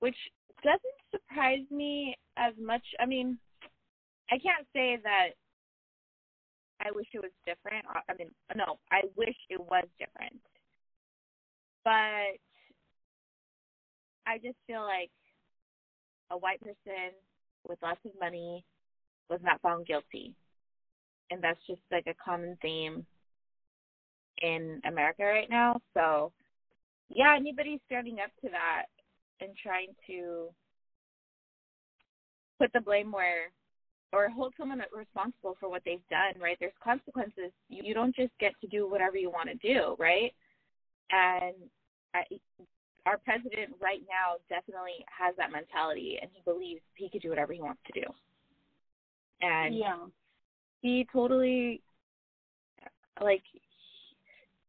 Which 0.00 0.16
doesn't 0.62 0.80
surprise 1.10 1.64
me 1.70 2.16
as 2.36 2.52
much. 2.60 2.82
I 3.00 3.06
mean, 3.06 3.38
I 4.30 4.38
can't 4.38 4.66
say 4.74 4.98
that 5.04 5.28
I 6.80 6.90
wish 6.94 7.06
it 7.14 7.20
was 7.20 7.30
different. 7.46 7.84
I 7.88 8.14
mean, 8.18 8.28
no, 8.56 8.78
I 8.90 9.02
wish 9.16 9.36
it 9.48 9.60
was 9.60 9.84
different 9.98 10.40
but 11.84 12.38
I 14.26 14.38
just 14.42 14.56
feel 14.66 14.82
like 14.82 15.10
a 16.30 16.36
white 16.36 16.60
person 16.60 17.12
with 17.68 17.78
lots 17.82 18.00
of 18.04 18.12
money 18.20 18.64
was 19.28 19.40
not 19.42 19.60
found 19.60 19.86
guilty. 19.86 20.34
And 21.30 21.42
that's 21.42 21.60
just 21.66 21.80
like 21.90 22.06
a 22.06 22.14
common 22.22 22.56
theme 22.60 23.06
in 24.42 24.80
America 24.84 25.24
right 25.24 25.48
now. 25.48 25.80
So, 25.94 26.32
yeah, 27.08 27.34
anybody 27.36 27.80
standing 27.86 28.18
up 28.22 28.30
to 28.42 28.50
that 28.50 28.86
and 29.40 29.50
trying 29.62 29.94
to 30.06 30.48
put 32.58 32.72
the 32.72 32.80
blame 32.80 33.12
where 33.12 33.50
or 34.12 34.28
hold 34.28 34.52
someone 34.58 34.82
responsible 34.94 35.56
for 35.58 35.70
what 35.70 35.82
they've 35.86 36.06
done, 36.10 36.40
right? 36.40 36.56
There's 36.60 36.72
consequences. 36.84 37.50
You 37.68 37.94
don't 37.94 38.14
just 38.14 38.32
get 38.38 38.52
to 38.60 38.66
do 38.66 38.88
whatever 38.88 39.16
you 39.16 39.30
want 39.30 39.48
to 39.48 39.54
do, 39.56 39.96
right? 39.98 40.34
And 41.10 41.54
I, 42.14 42.22
our 43.06 43.18
president 43.18 43.74
right 43.80 44.02
now 44.08 44.36
definitely 44.48 45.04
has 45.06 45.34
that 45.36 45.52
mentality, 45.52 46.18
and 46.20 46.30
he 46.32 46.42
believes 46.44 46.80
he 46.94 47.08
could 47.08 47.22
do 47.22 47.30
whatever 47.30 47.52
he 47.52 47.60
wants 47.60 47.80
to 47.92 48.00
do. 48.00 48.06
And 49.40 49.76
yeah, 49.76 49.96
he 50.80 51.06
totally, 51.12 51.82
like, 53.20 53.42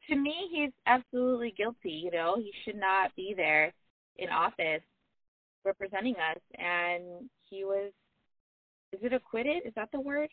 to 0.09 0.15
me, 0.15 0.49
he's 0.51 0.71
absolutely 0.87 1.53
guilty. 1.55 1.91
You 1.91 2.11
know, 2.11 2.35
he 2.37 2.51
should 2.65 2.79
not 2.79 3.15
be 3.15 3.33
there 3.35 3.73
in 4.17 4.29
office 4.29 4.81
representing 5.63 6.15
us, 6.15 6.41
and 6.57 7.29
he 7.49 7.63
was 7.63 7.91
is 8.91 8.99
it 9.01 9.13
acquitted? 9.13 9.65
Is 9.65 9.73
that 9.75 9.89
the 9.91 9.99
word? 9.99 10.29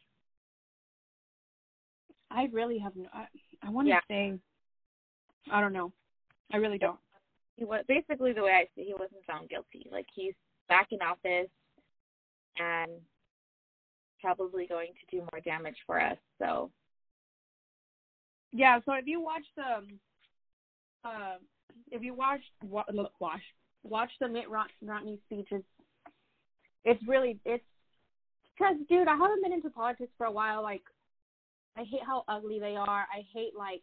I 2.30 2.48
really 2.52 2.78
have 2.78 2.94
no. 2.94 3.08
I, 3.12 3.26
I 3.62 3.70
want 3.70 3.86
to 3.86 3.90
Yeah. 3.90 4.00
say, 4.06 4.38
I 5.50 5.60
don't 5.60 5.72
know. 5.72 5.92
I 6.52 6.56
really 6.56 6.78
don't. 6.78 6.98
He 7.56 7.64
was 7.64 7.84
basically 7.88 8.32
the 8.32 8.42
way 8.42 8.52
I 8.52 8.64
see. 8.74 8.86
He 8.86 8.94
wasn't 8.94 9.24
found 9.26 9.48
guilty. 9.48 9.88
Like 9.90 10.06
he's 10.14 10.34
back 10.68 10.88
in 10.92 11.00
office, 11.02 11.50
and 12.58 12.90
probably 14.20 14.66
going 14.66 14.88
to 14.88 15.16
do 15.16 15.26
more 15.32 15.40
damage 15.44 15.76
for 15.86 16.00
us. 16.00 16.18
So 16.38 16.70
Yeah. 18.52 18.80
So 18.84 18.92
if 18.92 19.06
you 19.06 19.20
watch 19.20 19.44
the, 19.56 21.08
uh, 21.08 21.36
if 21.90 22.02
you 22.02 22.14
watch 22.14 22.40
wa- 22.62 22.84
look, 22.92 23.12
watch 23.20 23.40
watch 23.82 24.10
the 24.20 24.28
Mitt 24.28 24.50
Rom- 24.50 24.66
Romney 24.82 25.18
speeches, 25.26 25.62
it's 26.84 27.02
really 27.06 27.38
it's 27.44 27.64
because 28.56 28.76
dude, 28.88 29.08
I 29.08 29.16
haven't 29.16 29.42
been 29.42 29.52
into 29.52 29.70
politics 29.70 30.12
for 30.18 30.26
a 30.26 30.32
while. 30.32 30.62
Like, 30.62 30.82
I 31.76 31.84
hate 31.84 32.02
how 32.06 32.24
ugly 32.28 32.58
they 32.58 32.76
are. 32.76 33.06
I 33.12 33.24
hate 33.32 33.54
like 33.56 33.82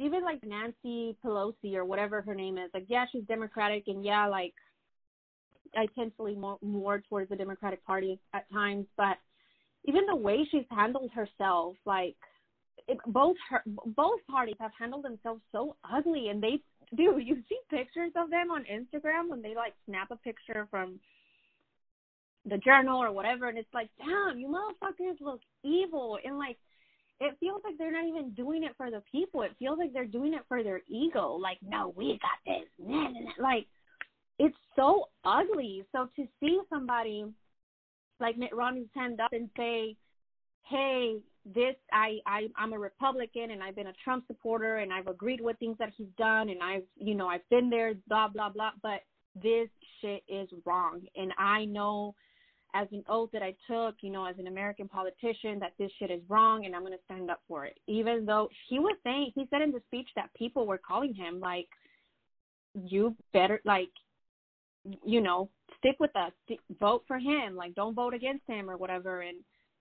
even 0.00 0.24
like 0.24 0.42
Nancy 0.42 1.14
Pelosi 1.24 1.74
or 1.74 1.84
whatever 1.84 2.22
her 2.22 2.34
name 2.34 2.56
is. 2.56 2.70
Like, 2.72 2.86
yeah, 2.88 3.04
she's 3.12 3.22
Democratic, 3.24 3.84
and 3.86 4.04
yeah, 4.04 4.26
like 4.26 4.54
I 5.76 5.86
tend 5.94 6.12
to 6.16 6.22
lean 6.24 6.40
more, 6.40 6.58
more 6.62 7.02
towards 7.08 7.28
the 7.28 7.36
Democratic 7.36 7.84
Party 7.84 8.18
at 8.34 8.50
times, 8.50 8.86
but 8.96 9.18
even 9.84 10.06
the 10.06 10.16
way 10.16 10.38
she's 10.50 10.64
handled 10.70 11.10
herself, 11.14 11.76
like 11.84 12.16
it, 12.88 12.98
both 13.06 13.36
her 13.50 13.62
both 13.66 14.20
parties 14.28 14.56
have 14.58 14.72
handled 14.78 15.04
themselves 15.04 15.42
so 15.52 15.76
ugly, 15.94 16.28
and 16.28 16.42
they 16.42 16.60
do. 16.96 17.18
You 17.18 17.36
see 17.48 17.58
pictures 17.70 18.12
of 18.16 18.30
them 18.30 18.50
on 18.50 18.64
Instagram 18.64 19.28
when 19.28 19.42
they 19.42 19.54
like 19.54 19.74
snap 19.86 20.10
a 20.10 20.16
picture 20.16 20.66
from 20.70 20.98
the 22.46 22.56
journal 22.58 23.02
or 23.02 23.12
whatever, 23.12 23.48
and 23.48 23.58
it's 23.58 23.74
like, 23.74 23.90
damn, 23.98 24.38
you 24.38 24.48
motherfuckers 24.48 25.20
look 25.20 25.40
evil, 25.62 26.18
and 26.24 26.38
like 26.38 26.56
it 27.20 27.36
feels 27.38 27.60
like 27.64 27.76
they're 27.76 27.92
not 27.92 28.06
even 28.06 28.30
doing 28.30 28.64
it 28.64 28.72
for 28.76 28.90
the 28.90 29.02
people. 29.10 29.42
It 29.42 29.52
feels 29.58 29.78
like 29.78 29.92
they're 29.92 30.06
doing 30.06 30.32
it 30.32 30.42
for 30.48 30.62
their 30.62 30.80
ego. 30.88 31.34
Like, 31.34 31.58
no, 31.62 31.92
we 31.94 32.18
got 32.22 32.40
this. 32.46 32.88
Like, 33.38 33.66
it's 34.38 34.56
so 34.74 35.08
ugly. 35.24 35.84
So 35.92 36.08
to 36.16 36.26
see 36.40 36.58
somebody 36.70 37.26
like 38.20 38.38
Mitt 38.38 38.54
Romney 38.54 38.86
stand 38.92 39.20
up 39.20 39.32
and 39.34 39.50
say, 39.54 39.96
"Hey, 40.66 41.20
this 41.44 41.76
I 41.92 42.20
I 42.26 42.48
I'm 42.56 42.72
a 42.72 42.78
Republican 42.78 43.50
and 43.50 43.62
I've 43.62 43.76
been 43.76 43.88
a 43.88 43.92
Trump 44.02 44.26
supporter 44.26 44.78
and 44.78 44.92
I've 44.92 45.08
agreed 45.08 45.42
with 45.42 45.58
things 45.58 45.76
that 45.78 45.92
he's 45.96 46.08
done 46.16 46.48
and 46.48 46.62
I've 46.62 46.84
you 46.96 47.14
know 47.14 47.28
I've 47.28 47.48
been 47.50 47.68
there, 47.68 47.94
blah 48.08 48.28
blah 48.28 48.48
blah, 48.48 48.70
but 48.82 49.02
this 49.34 49.68
shit 50.00 50.22
is 50.26 50.48
wrong 50.64 51.02
and 51.16 51.32
I 51.38 51.66
know." 51.66 52.14
As 52.74 52.86
an 52.92 53.04
oath 53.08 53.30
that 53.32 53.42
I 53.42 53.54
took, 53.68 53.96
you 54.00 54.10
know, 54.10 54.26
as 54.26 54.36
an 54.38 54.46
American 54.46 54.88
politician, 54.88 55.58
that 55.58 55.72
this 55.78 55.90
shit 55.98 56.10
is 56.10 56.20
wrong 56.28 56.66
and 56.66 56.74
I'm 56.74 56.82
going 56.82 56.92
to 56.92 57.04
stand 57.04 57.30
up 57.30 57.40
for 57.48 57.64
it. 57.64 57.78
Even 57.86 58.24
though 58.24 58.48
he 58.68 58.78
was 58.78 58.96
saying, 59.02 59.32
he 59.34 59.46
said 59.50 59.62
in 59.62 59.72
the 59.72 59.82
speech 59.86 60.08
that 60.16 60.32
people 60.34 60.66
were 60.66 60.78
calling 60.78 61.14
him 61.14 61.40
like, 61.40 61.68
you 62.74 63.16
better, 63.32 63.60
like, 63.64 63.90
you 65.04 65.20
know, 65.20 65.50
stick 65.78 65.96
with 65.98 66.14
us, 66.14 66.32
vote 66.78 67.02
for 67.06 67.18
him, 67.18 67.56
like 67.56 67.74
don't 67.74 67.94
vote 67.94 68.14
against 68.14 68.46
him 68.46 68.70
or 68.70 68.76
whatever. 68.76 69.22
And 69.22 69.38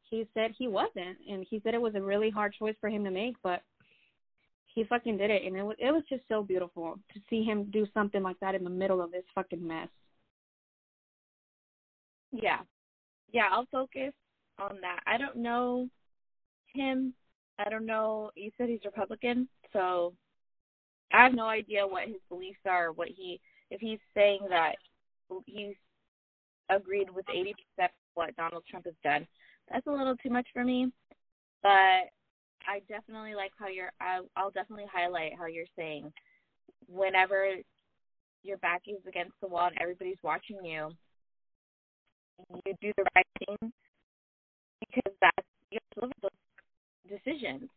he 0.09 0.27
said 0.33 0.51
he 0.57 0.67
wasn't, 0.67 1.17
and 1.29 1.45
he 1.49 1.61
said 1.63 1.73
it 1.73 1.81
was 1.81 1.95
a 1.95 2.01
really 2.01 2.29
hard 2.29 2.53
choice 2.57 2.75
for 2.81 2.89
him 2.89 3.03
to 3.03 3.11
make, 3.11 3.35
but 3.43 3.61
he 4.73 4.83
fucking 4.83 5.17
did 5.17 5.29
it, 5.29 5.43
and 5.45 5.55
it 5.55 5.63
was 5.63 5.75
it 5.79 5.91
was 5.91 6.03
just 6.09 6.23
so 6.27 6.43
beautiful 6.43 6.95
to 7.13 7.19
see 7.29 7.43
him 7.43 7.69
do 7.71 7.85
something 7.93 8.23
like 8.23 8.39
that 8.39 8.55
in 8.55 8.63
the 8.63 8.69
middle 8.69 9.01
of 9.01 9.11
this 9.11 9.23
fucking 9.35 9.65
mess. 9.65 9.87
yeah, 12.31 12.59
yeah, 13.31 13.47
I'll 13.51 13.67
focus 13.71 14.13
on 14.59 14.77
that. 14.81 14.99
I 15.05 15.17
don't 15.17 15.37
know 15.37 15.87
him. 16.73 17.13
I 17.57 17.69
don't 17.69 17.85
know. 17.85 18.31
You 18.35 18.51
said 18.57 18.69
he's 18.69 18.85
Republican, 18.85 19.47
so 19.73 20.13
I 21.11 21.23
have 21.23 21.33
no 21.33 21.47
idea 21.47 21.85
what 21.85 22.07
his 22.07 22.21
beliefs 22.29 22.59
are. 22.65 22.91
What 22.91 23.09
he, 23.09 23.39
if 23.71 23.81
he's 23.81 23.99
saying 24.13 24.39
that 24.49 24.75
he's 25.45 25.75
agreed 26.69 27.09
with 27.09 27.25
eighty 27.29 27.53
percent 27.53 27.91
of 27.91 28.15
what 28.15 28.35
Donald 28.35 28.63
Trump 28.69 28.85
has 28.85 28.95
done, 29.03 29.27
that's 29.71 29.87
a 29.87 29.91
little 29.91 30.15
too 30.17 30.29
much 30.29 30.47
for 30.53 30.63
me. 30.63 30.91
But 31.61 32.09
I 32.67 32.81
definitely 32.87 33.35
like 33.35 33.51
how 33.59 33.67
you're. 33.67 33.91
I, 33.99 34.21
I'll 34.35 34.51
definitely 34.51 34.85
highlight 34.91 35.33
how 35.37 35.47
you're 35.47 35.65
saying 35.75 36.11
whenever 36.87 37.55
your 38.43 38.57
back 38.57 38.83
is 38.87 39.05
against 39.07 39.33
the 39.41 39.47
wall 39.47 39.67
and 39.67 39.77
everybody's 39.81 40.17
watching 40.23 40.63
you, 40.63 40.89
you 42.65 42.73
do 42.81 42.91
the 42.97 43.05
right 43.15 43.27
thing 43.39 43.71
because 44.79 45.13
that's 45.21 45.47
you 45.71 45.79
have 45.81 45.95
to 45.95 46.07
live 46.07 46.13
with 46.23 46.31
those 46.31 47.19
decisions. 47.19 47.69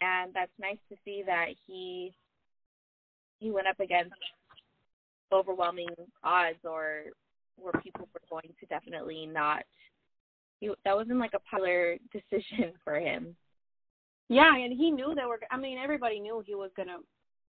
And 0.00 0.32
that's 0.32 0.52
nice 0.60 0.78
to 0.88 0.96
see 1.04 1.22
that 1.26 1.48
he 1.66 2.12
he 3.38 3.50
went 3.50 3.66
up 3.66 3.80
against 3.80 4.14
overwhelming 5.32 5.88
odds 6.24 6.58
or 6.64 7.04
where 7.56 7.72
people 7.82 8.08
were 8.12 8.20
going 8.30 8.52
to 8.58 8.66
definitely 8.66 9.26
not 9.26 9.62
he, 10.60 10.70
that 10.84 10.94
wasn't 10.96 11.18
like 11.18 11.32
a 11.34 11.40
popular 11.40 11.96
decision 12.12 12.72
for 12.84 12.96
him. 12.96 13.34
Yeah, 14.28 14.54
and 14.54 14.78
he 14.78 14.90
knew 14.90 15.14
they 15.14 15.26
were. 15.26 15.40
I 15.50 15.56
mean, 15.56 15.78
everybody 15.78 16.20
knew 16.20 16.42
he 16.46 16.54
was 16.54 16.70
gonna. 16.76 16.98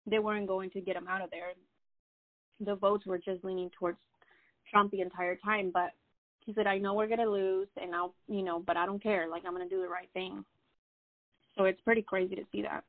They 0.07 0.19
weren't 0.19 0.47
going 0.47 0.69
to 0.71 0.81
get 0.81 0.95
him 0.95 1.07
out 1.09 1.21
of 1.21 1.29
there. 1.29 1.51
The 2.61 2.75
votes 2.75 3.05
were 3.05 3.17
just 3.17 3.43
leaning 3.43 3.69
towards 3.77 3.97
Trump 4.71 4.91
the 4.91 5.01
entire 5.01 5.35
time, 5.35 5.71
but 5.73 5.91
he 6.49 6.55
said, 6.55 6.65
"I 6.65 6.79
know 6.79 6.95
we're 6.95 7.07
gonna 7.07 7.29
lose, 7.29 7.67
and 7.79 7.93
I'll, 7.93 8.15
you 8.27 8.41
know, 8.41 8.59
but 8.59 8.75
I 8.75 8.87
don't 8.87 9.01
care. 9.03 9.27
Like 9.29 9.43
I'm 9.45 9.53
gonna 9.53 9.69
do 9.69 9.83
the 9.83 9.87
right 9.87 10.09
thing." 10.13 10.43
So 11.55 11.65
it's 11.65 11.79
pretty 11.81 12.01
crazy 12.01 12.35
to 12.35 12.43
see 12.51 12.63
that. 12.63 12.83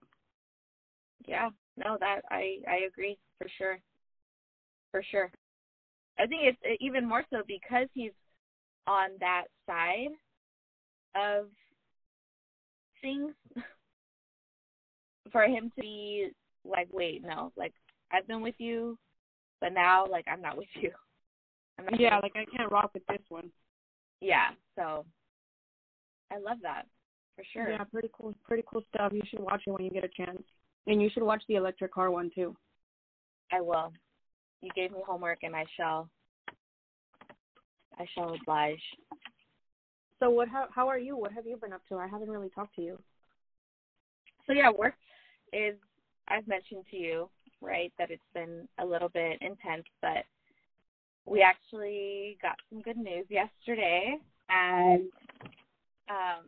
Yeah, 1.26 1.50
no, 1.76 1.98
that 2.00 2.22
I 2.30 2.60
I 2.66 2.86
agree 2.88 3.18
for 3.36 3.46
sure, 3.58 3.78
for 4.90 5.02
sure. 5.10 5.30
I 6.18 6.26
think 6.26 6.42
it's 6.44 6.80
even 6.80 7.06
more 7.06 7.22
so 7.28 7.42
because 7.46 7.88
he's 7.92 8.12
on 8.86 9.10
that 9.20 9.44
side 9.66 10.08
of 11.14 11.48
things. 13.02 13.34
For 15.32 15.42
him 15.44 15.70
to 15.76 15.80
be 15.80 16.30
like, 16.64 16.88
wait, 16.92 17.22
no, 17.22 17.52
like 17.56 17.72
I've 18.10 18.26
been 18.26 18.40
with 18.40 18.56
you, 18.58 18.98
but 19.60 19.72
now 19.72 20.06
like 20.06 20.24
I'm 20.26 20.42
not 20.42 20.56
with 20.56 20.66
you. 20.74 20.90
Yeah, 21.98 22.18
like 22.22 22.32
I 22.36 22.44
can't 22.56 22.70
rock 22.70 22.90
with 22.94 23.06
this 23.08 23.22
one. 23.28 23.50
yeah. 24.20 24.50
So 24.76 25.04
I 26.30 26.38
love 26.38 26.58
that 26.62 26.86
for 27.36 27.44
sure. 27.52 27.70
Yeah, 27.70 27.84
pretty 27.84 28.10
cool, 28.12 28.34
pretty 28.44 28.64
cool 28.70 28.82
stuff. 28.94 29.12
You 29.12 29.22
should 29.28 29.40
watch 29.40 29.62
it 29.66 29.70
when 29.70 29.84
you 29.84 29.90
get 29.90 30.04
a 30.04 30.08
chance, 30.08 30.42
and 30.86 31.02
you 31.02 31.10
should 31.12 31.22
watch 31.22 31.42
the 31.48 31.56
electric 31.56 31.92
car 31.92 32.10
one 32.10 32.30
too. 32.34 32.56
I 33.52 33.60
will. 33.60 33.92
You 34.62 34.70
gave 34.76 34.92
me 34.92 34.98
homework, 35.06 35.38
and 35.42 35.56
I 35.56 35.64
shall. 35.76 36.08
I 37.98 38.06
shall 38.14 38.34
oblige. 38.34 38.82
So 40.18 40.30
what? 40.30 40.48
How 40.48 40.66
how 40.74 40.88
are 40.88 40.98
you? 40.98 41.16
What 41.16 41.32
have 41.32 41.46
you 41.46 41.56
been 41.56 41.72
up 41.72 41.82
to? 41.88 41.96
I 41.96 42.06
haven't 42.06 42.30
really 42.30 42.50
talked 42.50 42.76
to 42.76 42.82
you. 42.82 42.98
So 44.46 44.52
yeah, 44.52 44.70
work 44.70 44.94
is. 45.52 45.76
I've 46.28 46.46
mentioned 46.46 46.84
to 46.92 46.96
you, 46.96 47.28
right, 47.60 47.92
that 47.98 48.10
it's 48.12 48.22
been 48.34 48.68
a 48.78 48.86
little 48.86 49.08
bit 49.08 49.38
intense, 49.40 49.84
but 50.00 50.24
we 51.30 51.42
actually 51.42 52.36
got 52.42 52.56
some 52.68 52.82
good 52.82 52.96
news 52.96 53.24
yesterday, 53.30 54.16
and 54.48 55.02
um, 56.10 56.44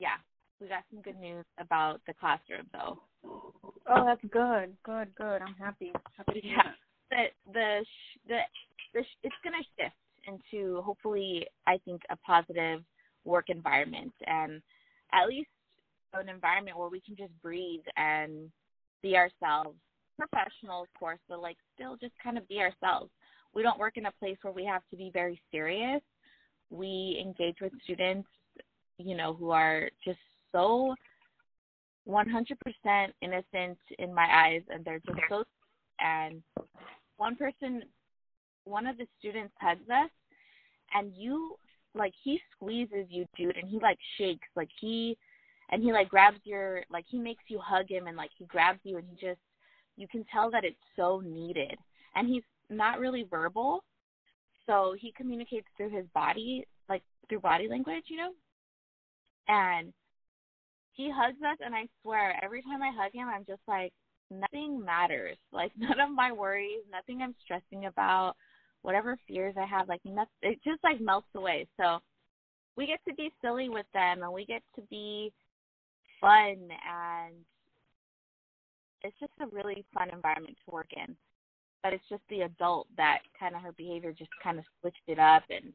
yeah, 0.00 0.16
we 0.58 0.68
got 0.68 0.84
some 0.90 1.02
good 1.02 1.20
news 1.20 1.44
about 1.58 2.00
the 2.06 2.14
classroom, 2.14 2.66
though. 2.72 2.98
Oh, 3.86 4.04
that's 4.06 4.22
good, 4.32 4.74
good, 4.84 5.14
good. 5.14 5.42
I'm 5.42 5.54
happy. 5.58 5.92
Happy 6.16 6.40
Yeah. 6.42 6.62
that. 7.10 7.32
the 7.44 7.52
the 7.52 7.84
the, 8.28 8.38
the 8.94 9.00
it's 9.22 9.34
going 9.44 9.54
to 9.60 9.68
shift 9.76 9.96
into 10.26 10.80
hopefully 10.80 11.46
I 11.66 11.78
think 11.84 12.00
a 12.10 12.16
positive 12.16 12.82
work 13.24 13.50
environment 13.50 14.14
and 14.26 14.62
at 15.12 15.28
least 15.28 15.50
an 16.14 16.28
environment 16.28 16.78
where 16.78 16.88
we 16.88 17.00
can 17.00 17.16
just 17.16 17.32
breathe 17.42 17.84
and 17.96 18.50
be 19.02 19.16
ourselves 19.16 19.76
professional 20.28 20.82
of 20.82 20.88
course 20.98 21.18
but 21.28 21.40
like 21.40 21.56
still 21.74 21.96
just 21.96 22.12
kind 22.22 22.38
of 22.38 22.46
be 22.48 22.58
ourselves. 22.58 23.10
We 23.54 23.62
don't 23.62 23.78
work 23.78 23.96
in 23.96 24.06
a 24.06 24.12
place 24.12 24.36
where 24.42 24.52
we 24.52 24.64
have 24.64 24.82
to 24.90 24.96
be 24.96 25.10
very 25.12 25.40
serious. 25.50 26.02
We 26.70 27.18
engage 27.20 27.56
with 27.60 27.72
students 27.82 28.28
you 28.98 29.16
know 29.16 29.34
who 29.34 29.50
are 29.50 29.90
just 30.04 30.18
so 30.52 30.94
100% 32.08 32.26
innocent 33.22 33.78
in 33.98 34.14
my 34.14 34.26
eyes 34.32 34.62
and 34.70 34.84
they're 34.84 35.00
just 35.00 35.18
so 35.28 35.44
and 36.00 36.42
one 37.18 37.36
person 37.36 37.82
one 38.64 38.86
of 38.86 38.96
the 38.96 39.06
students 39.18 39.52
hugs 39.60 39.88
us 39.90 40.10
and 40.94 41.12
you 41.14 41.56
like 41.94 42.12
he 42.22 42.40
squeezes 42.54 43.06
you 43.08 43.26
dude 43.36 43.56
and 43.56 43.68
he 43.68 43.78
like 43.78 43.98
shakes. 44.16 44.48
Like 44.56 44.68
he 44.80 45.16
and 45.70 45.82
he 45.82 45.92
like 45.92 46.08
grabs 46.08 46.38
your 46.44 46.82
like 46.90 47.04
he 47.08 47.18
makes 47.18 47.44
you 47.48 47.58
hug 47.58 47.88
him 47.88 48.06
and 48.06 48.16
like 48.16 48.30
he 48.36 48.44
grabs 48.46 48.80
you 48.84 48.98
and 48.98 49.06
he 49.08 49.14
just 49.14 49.40
you 50.00 50.08
can 50.08 50.24
tell 50.32 50.50
that 50.50 50.64
it's 50.64 50.76
so 50.96 51.20
needed. 51.20 51.76
And 52.14 52.28
he's 52.28 52.42
not 52.70 52.98
really 52.98 53.26
verbal 53.28 53.84
so 54.66 54.94
he 54.98 55.12
communicates 55.16 55.66
through 55.76 55.90
his 55.90 56.06
body 56.14 56.64
like 56.88 57.02
through 57.28 57.40
body 57.40 57.68
language 57.68 58.04
you 58.06 58.16
know? 58.16 58.30
And 59.48 59.92
he 60.92 61.10
hugs 61.12 61.38
us 61.42 61.58
and 61.64 61.74
i 61.74 61.86
swear 62.02 62.38
every 62.42 62.62
time 62.62 62.82
i 62.82 62.90
hug 62.96 63.12
him 63.12 63.28
i'm 63.28 63.44
just 63.46 63.62
like 63.66 63.92
nothing 64.30 64.82
matters. 64.84 65.36
Like 65.52 65.72
none 65.76 65.98
of 65.98 66.14
my 66.14 66.30
worries 66.32 66.84
nothing 66.90 67.20
i'm 67.20 67.34
stressing 67.42 67.86
about 67.86 68.34
whatever 68.82 69.18
fears 69.26 69.54
i 69.60 69.66
have 69.66 69.88
like 69.88 70.00
nothing 70.04 70.30
it 70.42 70.60
just 70.64 70.82
like 70.84 71.00
melts 71.00 71.28
away. 71.34 71.66
So 71.76 71.98
we 72.76 72.86
get 72.86 73.00
to 73.08 73.14
be 73.14 73.32
silly 73.42 73.68
with 73.68 73.86
them 73.92 74.22
and 74.22 74.32
we 74.32 74.44
get 74.46 74.62
to 74.76 74.82
be 74.82 75.32
fun 76.20 76.56
and 76.88 77.34
it's 79.02 79.18
just 79.18 79.32
a 79.40 79.46
really 79.54 79.84
fun 79.94 80.10
environment 80.12 80.56
to 80.64 80.74
work 80.74 80.90
in. 80.96 81.16
But 81.82 81.94
it's 81.94 82.08
just 82.08 82.22
the 82.28 82.42
adult 82.42 82.88
that 82.96 83.20
kind 83.38 83.54
of 83.54 83.62
her 83.62 83.72
behavior 83.72 84.12
just 84.12 84.30
kind 84.42 84.58
of 84.58 84.64
switched 84.80 85.08
it 85.08 85.18
up 85.18 85.42
and 85.48 85.72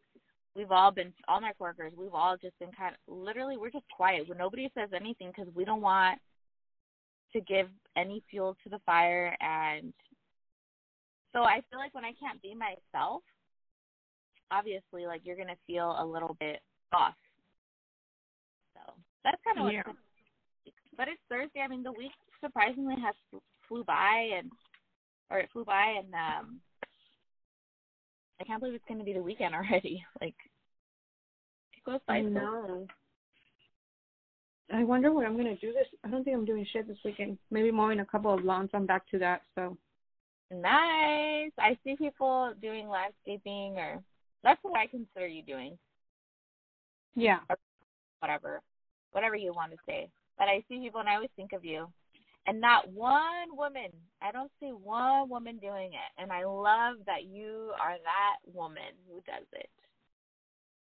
we've 0.56 0.72
all 0.72 0.92
been 0.92 1.12
all 1.28 1.42
my 1.42 1.52
coworkers 1.58 1.94
we've 1.98 2.14
all 2.14 2.38
just 2.38 2.58
been 2.60 2.72
kind 2.72 2.96
of 2.96 3.14
literally 3.14 3.58
we're 3.58 3.70
just 3.70 3.86
quiet 3.96 4.28
when 4.28 4.38
nobody 4.38 4.70
says 4.74 4.90
anything 4.96 5.32
because 5.36 5.52
we 5.54 5.66
don't 5.66 5.82
want 5.82 6.20
to 7.34 7.42
give 7.42 7.68
any 7.98 8.24
fuel 8.30 8.56
to 8.64 8.70
the 8.70 8.80
fire 8.86 9.36
and 9.42 9.94
so 11.34 11.42
i 11.42 11.62
feel 11.70 11.80
like 11.80 11.94
when 11.94 12.06
i 12.06 12.14
can't 12.20 12.42
be 12.42 12.56
myself 12.56 13.22
obviously 14.52 15.06
like 15.06 15.22
you're 15.24 15.36
going 15.36 15.48
to 15.48 15.58
feel 15.68 15.96
a 16.00 16.06
little 16.06 16.38
bit 16.40 16.60
off 16.94 17.16
so 18.74 18.94
that's 19.24 19.42
kind 19.44 19.60
of 19.60 19.74
yeah. 19.74 19.82
what 19.86 19.96
but 20.98 21.08
it's 21.08 21.22
Thursday. 21.30 21.62
I 21.62 21.68
mean, 21.68 21.84
the 21.84 21.92
week 21.92 22.12
surprisingly 22.44 22.96
has 23.04 23.16
flew 23.68 23.84
by, 23.84 24.30
and 24.38 24.52
or 25.30 25.40
it 25.40 25.50
flew 25.52 25.66
by, 25.66 25.96
and 25.98 26.14
um, 26.14 26.60
I 28.40 28.44
can't 28.44 28.60
believe 28.60 28.76
it's 28.76 28.86
going 28.88 29.00
to 29.00 29.06
be 29.06 29.14
the 29.14 29.22
weekend 29.22 29.56
already. 29.56 30.04
Like 30.22 30.36
it 31.74 31.84
goes 31.86 32.00
by. 32.08 32.16
I 32.18 32.22
know. 32.22 32.88
I 34.74 34.84
wonder 34.84 35.14
what 35.14 35.26
I'm 35.26 35.38
gonna 35.38 35.56
do 35.58 35.72
this. 35.74 35.88
I 36.04 36.10
don't 36.10 36.24
think 36.24 36.36
I'm 36.36 36.46
doing 36.46 36.66
shit 36.72 36.88
this 36.88 36.98
weekend. 37.06 37.38
Maybe 37.52 37.72
mowing 37.72 38.00
a 38.00 38.06
couple 38.06 38.34
of 38.34 38.44
lawns. 38.44 38.72
I'm 38.74 38.88
back 38.88 39.08
to 39.12 39.20
that. 39.20 39.42
So 39.54 39.78
nice. 40.52 41.52
I 41.60 41.78
see 41.84 41.96
people 41.96 42.54
doing 42.62 42.90
landscaping, 42.90 43.78
or 43.78 44.02
that's 44.44 44.60
what 44.64 44.80
I 44.80 44.88
consider 44.88 45.28
you 45.28 45.44
doing. 45.44 45.78
Yeah. 47.16 47.40
Or 47.50 47.58
whatever, 48.20 48.62
whatever 49.12 49.36
you 49.36 49.54
want 49.54 49.72
to 49.72 49.78
say. 49.88 50.10
But 50.38 50.48
I 50.48 50.64
see 50.68 50.80
people 50.80 51.00
and 51.00 51.10
I 51.10 51.16
always 51.16 51.30
think 51.36 51.54
of 51.54 51.64
you. 51.64 51.88
And 52.48 52.62
not 52.62 52.92
one 52.92 53.56
woman, 53.58 53.90
I 54.22 54.32
don't 54.32 54.52
see 54.60 54.68
one 54.70 55.30
woman 55.30 55.58
doing 55.58 55.92
it. 55.94 56.22
And 56.22 56.32
I 56.32 56.46
love 56.46 56.98
that 57.06 57.26
you 57.26 57.72
are 57.82 57.96
that 58.04 58.54
woman 58.54 58.94
who 59.10 59.16
does 59.22 59.48
it. 59.54 59.70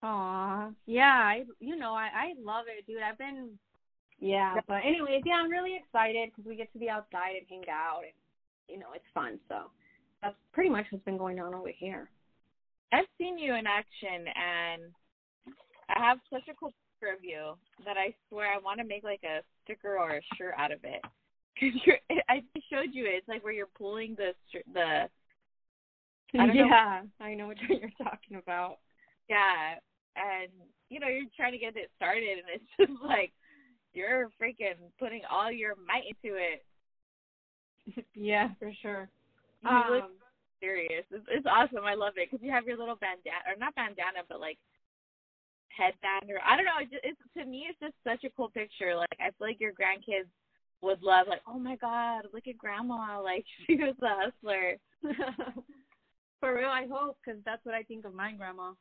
Aw, 0.03 0.71
yeah, 0.87 1.23
I, 1.23 1.45
you 1.61 1.77
know, 1.77 1.93
I, 1.93 2.09
I 2.15 2.33
love 2.43 2.65
it, 2.67 2.87
dude. 2.87 3.03
I've 3.03 3.19
been, 3.19 3.51
yeah, 4.19 4.57
but 4.67 4.81
anyways, 4.85 5.23
yeah, 5.25 5.35
I'm 5.35 5.51
really 5.51 5.77
excited 5.77 6.31
because 6.31 6.49
we 6.49 6.57
get 6.57 6.73
to 6.73 6.79
be 6.79 6.89
outside 6.89 7.37
and 7.39 7.47
hang 7.49 7.65
out, 7.71 8.03
and 8.03 8.13
you 8.69 8.81
know, 8.81 8.89
it's 8.97 9.05
fun. 9.15 9.39
So 9.49 9.71
that's 10.21 10.35
pretty 10.53 10.71
much 10.71 10.87
what's 10.91 11.05
been 11.05 11.19
going 11.19 11.39
on 11.39 11.55
over 11.55 11.71
here. 11.77 12.11
I've 12.93 13.07
seen 13.17 13.39
you 13.39 13.55
in 13.55 13.67
action, 13.67 14.27
and 14.27 14.83
I 15.89 16.05
have 16.05 16.19
such 16.33 16.49
a 16.51 16.55
cool 16.59 16.73
of 17.09 17.25
you 17.25 17.55
that 17.85 17.97
I 17.97 18.15
swear 18.29 18.53
I 18.53 18.59
want 18.59 18.79
to 18.81 18.85
make 18.85 19.05
like 19.05 19.23
a 19.25 19.41
sticker 19.65 19.99
or 19.99 20.17
a 20.17 20.21
shirt 20.37 20.55
out 20.57 20.73
of 20.73 20.81
it. 20.85 21.01
Cause 21.61 21.71
you're, 21.85 21.99
I 22.29 22.43
showed 22.73 22.93
you 22.93 23.05
it. 23.05 23.21
It's 23.21 23.29
like 23.29 23.45
where 23.45 23.53
you're 23.53 23.67
pulling 23.79 24.17
the 24.17 24.33
the. 24.73 25.09
I 26.39 26.47
yeah, 26.47 27.03
know. 27.21 27.25
I 27.27 27.35
know 27.35 27.47
what 27.47 27.59
you're 27.69 27.91
talking 28.03 28.39
about. 28.43 28.79
Yeah, 29.29 29.77
and 30.17 30.51
you 30.89 30.99
know 30.99 31.09
you're 31.09 31.29
trying 31.37 31.53
to 31.53 31.59
get 31.59 31.77
it 31.77 31.91
started, 31.97 32.39
and 32.39 32.49
it's 32.55 32.65
just 32.81 33.03
like 33.05 33.33
you're 33.93 34.31
freaking 34.41 34.81
putting 34.99 35.23
all 35.31 35.53
your 35.53 35.75
might 35.87 36.05
into 36.09 36.37
it. 36.37 36.65
yeah, 38.15 38.49
for 38.59 38.73
sure. 38.81 39.09
You 39.63 39.71
um, 39.71 39.85
look 39.91 40.11
serious. 40.61 41.05
It's, 41.11 41.27
it's 41.29 41.47
awesome. 41.47 41.85
I 41.85 41.95
love 41.95 42.15
it 42.17 42.29
because 42.31 42.43
you 42.43 42.51
have 42.51 42.65
your 42.65 42.79
little 42.79 42.97
bandana, 42.97 43.45
or 43.47 43.59
not 43.59 43.75
bandana, 43.75 44.25
but 44.29 44.41
like 44.41 44.59
headband 45.77 46.31
or 46.31 46.41
I 46.45 46.57
don't 46.57 46.67
know. 46.67 46.81
It's, 46.81 46.91
just, 46.93 47.05
it's 47.05 47.21
to 47.37 47.45
me, 47.45 47.67
it's 47.69 47.81
just 47.81 47.95
such 48.05 48.25
a 48.25 48.33
cool 48.37 48.51
picture. 48.51 48.95
Like 48.97 49.17
I 49.21 49.31
feel 49.37 49.49
like 49.49 49.61
your 49.61 49.73
grandkids 49.73 50.29
would 50.83 51.03
love. 51.03 51.27
Like, 51.29 51.43
oh 51.47 51.59
my 51.59 51.77
god, 51.77 52.27
look 52.33 52.49
at 52.49 52.59
grandma. 52.59 53.21
Like 53.23 53.45
she 53.67 53.77
was 53.77 53.95
a 54.03 54.09
hustler. 54.09 54.77
For 56.41 56.57
real, 56.57 56.69
I 56.69 56.87
hope 56.91 57.19
because 57.25 57.41
that's 57.45 57.65
what 57.65 57.75
I 57.75 57.83
think 57.85 58.05
of 58.05 58.15
my 58.15 58.33
grandma. 58.33 58.73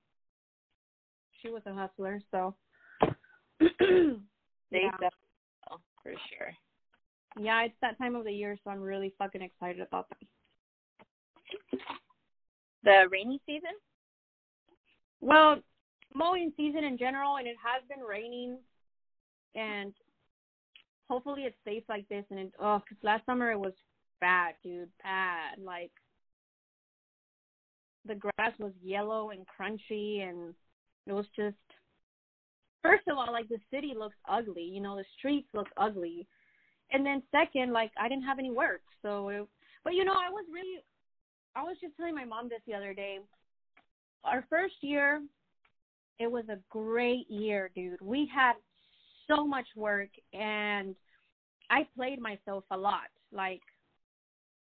She 1.41 1.49
was 1.49 1.61
a 1.65 1.73
hustler, 1.73 2.19
so. 2.31 2.55
they 3.59 4.81
yeah. 4.81 5.09
for 6.01 6.11
sure. 6.11 6.53
Yeah, 7.39 7.63
it's 7.63 7.75
that 7.81 7.97
time 7.97 8.15
of 8.15 8.25
the 8.25 8.31
year, 8.31 8.57
so 8.63 8.71
I'm 8.71 8.81
really 8.81 9.13
fucking 9.17 9.41
excited 9.41 9.81
about 9.81 10.07
that. 10.09 11.79
The 12.83 13.07
rainy 13.11 13.39
season? 13.45 13.71
Well, 15.21 15.59
mowing 16.13 16.51
season 16.57 16.83
in 16.83 16.97
general, 16.97 17.37
and 17.37 17.47
it 17.47 17.55
has 17.63 17.83
been 17.87 18.05
raining, 18.05 18.57
and 19.55 19.93
hopefully 21.09 21.43
it 21.43 21.55
stays 21.61 21.83
like 21.89 22.07
this. 22.09 22.25
And 22.29 22.39
it, 22.39 22.53
oh, 22.59 22.81
cause 22.87 22.97
last 23.03 23.25
summer 23.25 23.51
it 23.51 23.59
was 23.59 23.73
bad, 24.19 24.55
dude, 24.63 24.89
bad. 25.03 25.59
Like 25.63 25.91
the 28.05 28.15
grass 28.15 28.53
was 28.59 28.73
yellow 28.83 29.31
and 29.31 29.45
crunchy, 29.47 30.27
and 30.27 30.53
it 31.07 31.13
was 31.13 31.25
just. 31.35 31.55
First 32.81 33.03
of 33.07 33.15
all, 33.15 33.31
like 33.31 33.47
the 33.47 33.59
city 33.71 33.93
looks 33.95 34.15
ugly. 34.27 34.63
You 34.63 34.81
know, 34.81 34.95
the 34.95 35.05
streets 35.17 35.47
look 35.53 35.67
ugly, 35.77 36.27
and 36.91 37.05
then 37.05 37.21
second, 37.31 37.73
like 37.73 37.91
I 37.99 38.09
didn't 38.09 38.23
have 38.23 38.39
any 38.39 38.51
work, 38.51 38.81
so. 39.01 39.29
It, 39.29 39.47
but 39.83 39.93
you 39.93 40.03
know, 40.03 40.13
I 40.13 40.29
was 40.29 40.45
really. 40.51 40.83
I 41.55 41.63
was 41.63 41.75
just 41.81 41.95
telling 41.97 42.15
my 42.15 42.25
mom 42.25 42.49
this 42.49 42.61
the 42.65 42.73
other 42.73 42.93
day. 42.93 43.19
Our 44.23 44.45
first 44.49 44.75
year, 44.81 45.21
it 46.21 46.31
was 46.31 46.45
a 46.49 46.59
great 46.69 47.29
year, 47.29 47.71
dude. 47.75 48.01
We 48.01 48.29
had 48.33 48.53
so 49.27 49.45
much 49.45 49.67
work 49.75 50.09
and 50.33 50.95
I 51.69 51.87
played 51.95 52.19
myself 52.19 52.63
a 52.71 52.77
lot. 52.77 53.09
Like, 53.31 53.61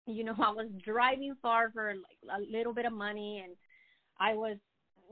you 0.06 0.24
know, 0.24 0.34
I 0.38 0.50
was 0.50 0.68
driving 0.84 1.34
far 1.42 1.70
for 1.72 1.94
like 1.94 2.40
a 2.40 2.56
little 2.56 2.74
bit 2.74 2.86
of 2.86 2.92
money 2.92 3.42
and 3.44 3.56
I 4.20 4.34
was 4.34 4.56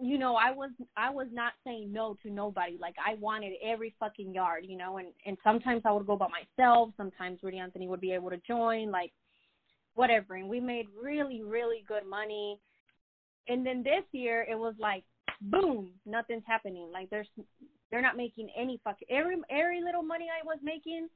you 0.00 0.16
know, 0.16 0.36
I 0.36 0.52
was 0.52 0.70
I 0.96 1.10
was 1.10 1.26
not 1.32 1.54
saying 1.64 1.92
no 1.92 2.16
to 2.22 2.30
nobody. 2.30 2.78
Like 2.80 2.94
I 3.04 3.14
wanted 3.14 3.54
every 3.64 3.96
fucking 3.98 4.32
yard, 4.32 4.64
you 4.64 4.76
know, 4.78 4.98
and 4.98 5.08
and 5.26 5.36
sometimes 5.42 5.82
I 5.84 5.90
would 5.90 6.06
go 6.06 6.16
by 6.16 6.28
myself, 6.28 6.90
sometimes 6.96 7.40
Rudy 7.42 7.58
Anthony 7.58 7.88
would 7.88 8.00
be 8.00 8.12
able 8.12 8.30
to 8.30 8.40
join, 8.46 8.92
like 8.92 9.12
whatever. 9.94 10.36
And 10.36 10.48
we 10.48 10.60
made 10.60 10.86
really 11.02 11.42
really 11.42 11.84
good 11.88 12.06
money. 12.08 12.60
And 13.48 13.66
then 13.66 13.82
this 13.82 14.04
year 14.12 14.46
it 14.48 14.56
was 14.56 14.74
like 14.78 15.02
boom, 15.40 15.90
nothing's 16.06 16.44
happening. 16.46 16.90
Like 16.92 17.10
there's 17.10 17.28
they're 17.90 18.02
not 18.02 18.16
making 18.16 18.50
any 18.56 18.80
fucking 18.84 19.08
every 19.10 19.36
every 19.50 19.80
little 19.82 20.02
money 20.02 20.26
I 20.28 20.44
was 20.44 20.58
making, 20.62 21.08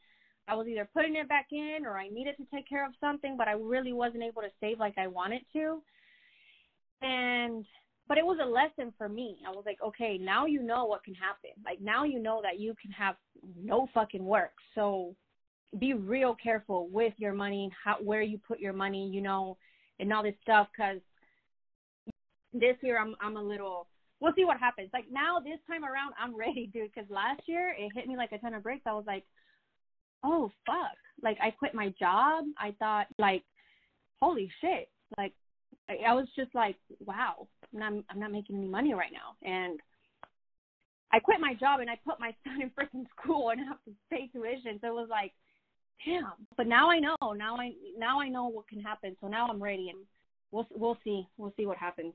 I 0.48 0.54
was 0.54 0.66
either 0.66 0.88
putting 0.92 1.16
it 1.16 1.28
back 1.28 1.46
in 1.52 1.86
or 1.86 1.96
I 1.96 2.08
needed 2.08 2.36
to 2.38 2.46
take 2.54 2.68
care 2.68 2.84
of 2.84 2.92
something, 3.00 3.36
but 3.36 3.48
I 3.48 3.52
really 3.52 3.92
wasn't 3.92 4.24
able 4.24 4.42
to 4.42 4.50
save 4.60 4.78
like 4.78 4.98
I 4.98 5.06
wanted 5.06 5.42
to. 5.52 5.82
And 7.00 7.64
but 8.08 8.18
it 8.18 8.26
was 8.26 8.38
a 8.42 8.46
lesson 8.46 8.92
for 8.98 9.08
me. 9.08 9.38
I 9.46 9.50
was 9.50 9.62
like, 9.64 9.78
okay, 9.82 10.18
now 10.18 10.46
you 10.46 10.62
know 10.62 10.84
what 10.84 11.04
can 11.04 11.14
happen. 11.14 11.50
Like 11.64 11.80
now 11.80 12.04
you 12.04 12.18
know 12.18 12.40
that 12.42 12.58
you 12.58 12.74
can 12.80 12.90
have 12.90 13.16
no 13.56 13.88
fucking 13.94 14.24
work. 14.24 14.52
So 14.74 15.14
be 15.78 15.94
real 15.94 16.36
careful 16.42 16.88
with 16.88 17.14
your 17.16 17.32
money, 17.32 17.70
how 17.82 17.96
where 18.02 18.22
you 18.22 18.38
put 18.46 18.60
your 18.60 18.72
money, 18.72 19.08
you 19.08 19.22
know, 19.22 19.56
and 20.00 20.12
all 20.12 20.22
this 20.22 20.34
stuff 20.42 20.66
because 20.76 21.00
this 22.52 22.76
year 22.82 22.98
I'm 22.98 23.14
I'm 23.20 23.36
a 23.36 23.42
little. 23.42 23.86
We'll 24.22 24.32
see 24.36 24.44
what 24.44 24.60
happens. 24.60 24.88
Like 24.92 25.06
now, 25.10 25.40
this 25.40 25.58
time 25.66 25.84
around, 25.84 26.14
I'm 26.16 26.36
ready, 26.36 26.70
dude. 26.72 26.92
Because 26.94 27.10
last 27.10 27.42
year 27.46 27.74
it 27.76 27.90
hit 27.92 28.06
me 28.06 28.16
like 28.16 28.30
a 28.30 28.38
ton 28.38 28.54
of 28.54 28.62
bricks. 28.62 28.84
I 28.86 28.92
was 28.92 29.04
like, 29.04 29.24
oh 30.22 30.48
fuck. 30.64 30.96
Like 31.20 31.38
I 31.42 31.50
quit 31.50 31.74
my 31.74 31.92
job. 31.98 32.44
I 32.56 32.72
thought 32.78 33.08
like, 33.18 33.42
holy 34.20 34.48
shit. 34.60 34.88
Like 35.18 35.32
I 35.88 36.14
was 36.14 36.28
just 36.36 36.54
like, 36.54 36.76
wow, 37.04 37.48
I'm 37.74 37.80
not 37.80 38.04
I'm 38.10 38.20
not 38.20 38.30
making 38.30 38.56
any 38.56 38.68
money 38.68 38.94
right 38.94 39.12
now, 39.12 39.34
and 39.48 39.80
I 41.12 41.18
quit 41.18 41.40
my 41.40 41.54
job 41.54 41.80
and 41.80 41.90
I 41.90 41.98
put 42.06 42.20
my 42.20 42.32
son 42.44 42.62
in 42.62 42.70
freaking 42.70 43.06
school 43.18 43.50
and 43.50 43.60
I 43.60 43.64
have 43.64 43.82
to 43.86 43.92
pay 44.08 44.28
tuition. 44.28 44.78
So 44.80 44.86
it 44.86 44.94
was 44.94 45.08
like, 45.10 45.32
damn. 46.06 46.32
But 46.56 46.68
now 46.68 46.90
I 46.90 47.00
know. 47.00 47.16
Now 47.22 47.56
I 47.56 47.72
now 47.98 48.20
I 48.20 48.28
know 48.28 48.46
what 48.46 48.68
can 48.68 48.80
happen. 48.80 49.16
So 49.20 49.26
now 49.26 49.48
I'm 49.48 49.60
ready 49.60 49.88
and 49.90 49.98
we'll 50.52 50.68
we'll 50.76 50.98
see. 51.02 51.26
We'll 51.36 51.52
see 51.56 51.66
what 51.66 51.76
happens. 51.76 52.14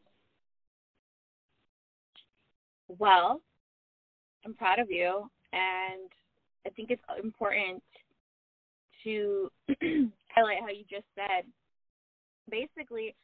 Well, 2.87 3.41
I'm 4.45 4.53
proud 4.53 4.79
of 4.79 4.89
you 4.89 5.29
and 5.53 6.09
I 6.65 6.69
think 6.69 6.91
it's 6.91 7.01
important 7.23 7.83
to 9.03 9.49
highlight 10.29 10.61
how 10.61 10.69
you 10.69 10.83
just 10.89 11.05
said 11.15 11.45
basically 12.49 13.15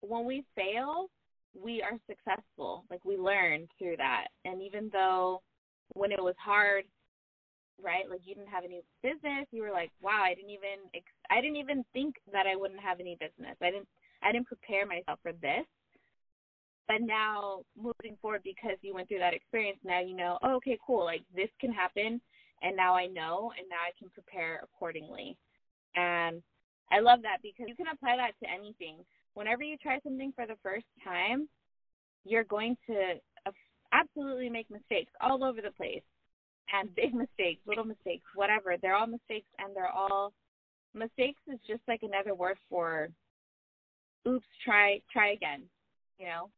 when 0.00 0.24
we 0.24 0.44
fail 0.54 1.08
we 1.54 1.82
are 1.82 1.98
successful. 2.08 2.84
Like 2.90 3.04
we 3.04 3.16
learn 3.16 3.68
through 3.78 3.96
that. 3.98 4.26
And 4.44 4.60
even 4.62 4.90
though 4.92 5.42
when 5.94 6.12
it 6.12 6.22
was 6.22 6.34
hard, 6.38 6.84
right? 7.82 8.08
Like 8.08 8.20
you 8.24 8.34
didn't 8.34 8.50
have 8.50 8.64
any 8.64 8.82
business, 9.02 9.46
you 9.50 9.62
were 9.62 9.70
like, 9.70 9.90
wow, 10.02 10.22
I 10.24 10.34
didn't 10.34 10.50
even 10.50 10.90
ex- 10.94 11.26
I 11.30 11.40
didn't 11.40 11.56
even 11.56 11.84
think 11.92 12.16
that 12.32 12.46
I 12.46 12.56
wouldn't 12.56 12.80
have 12.80 13.00
any 13.00 13.16
business. 13.20 13.56
I 13.62 13.70
didn't 13.70 13.88
I 14.22 14.32
didn't 14.32 14.46
prepare 14.46 14.86
myself 14.86 15.18
for 15.22 15.32
this. 15.32 15.66
But 16.86 17.00
now 17.00 17.62
moving 17.76 18.16
forward 18.20 18.42
because 18.44 18.76
you 18.82 18.94
went 18.94 19.08
through 19.08 19.20
that 19.20 19.34
experience, 19.34 19.78
now 19.84 20.00
you 20.00 20.14
know, 20.14 20.38
oh, 20.42 20.56
okay, 20.56 20.78
cool. 20.86 21.04
Like 21.04 21.22
this 21.34 21.48
can 21.60 21.72
happen 21.72 22.20
and 22.62 22.76
now 22.76 22.94
I 22.94 23.06
know 23.06 23.52
and 23.58 23.68
now 23.68 23.76
I 23.76 23.92
can 23.98 24.10
prepare 24.10 24.60
accordingly. 24.62 25.36
And 25.96 26.42
I 26.90 27.00
love 27.00 27.22
that 27.22 27.38
because 27.42 27.66
you 27.68 27.76
can 27.76 27.86
apply 27.92 28.16
that 28.16 28.32
to 28.42 28.52
anything 28.52 28.98
whenever 29.34 29.62
you 29.62 29.76
try 29.76 29.98
something 30.02 30.32
for 30.34 30.46
the 30.46 30.56
first 30.62 30.86
time, 31.02 31.48
you're 32.24 32.44
going 32.44 32.76
to 32.86 33.14
absolutely 33.92 34.48
make 34.48 34.70
mistakes 34.70 35.12
all 35.20 35.44
over 35.44 35.60
the 35.60 35.70
place 35.72 36.02
and 36.72 36.94
big 36.94 37.14
mistakes, 37.14 37.60
little 37.66 37.84
mistakes, 37.84 38.24
whatever. 38.34 38.76
They're 38.80 38.96
all 38.96 39.06
mistakes 39.06 39.46
and 39.58 39.76
they're 39.76 39.88
all 39.90 40.32
mistakes 40.94 41.40
is 41.52 41.58
just 41.66 41.82
like 41.86 42.00
another 42.02 42.34
word 42.34 42.56
for 42.70 43.08
oops, 44.26 44.46
try 44.64 45.00
try 45.12 45.32
again. 45.32 45.62
You 46.18 46.26
know? 46.26 46.50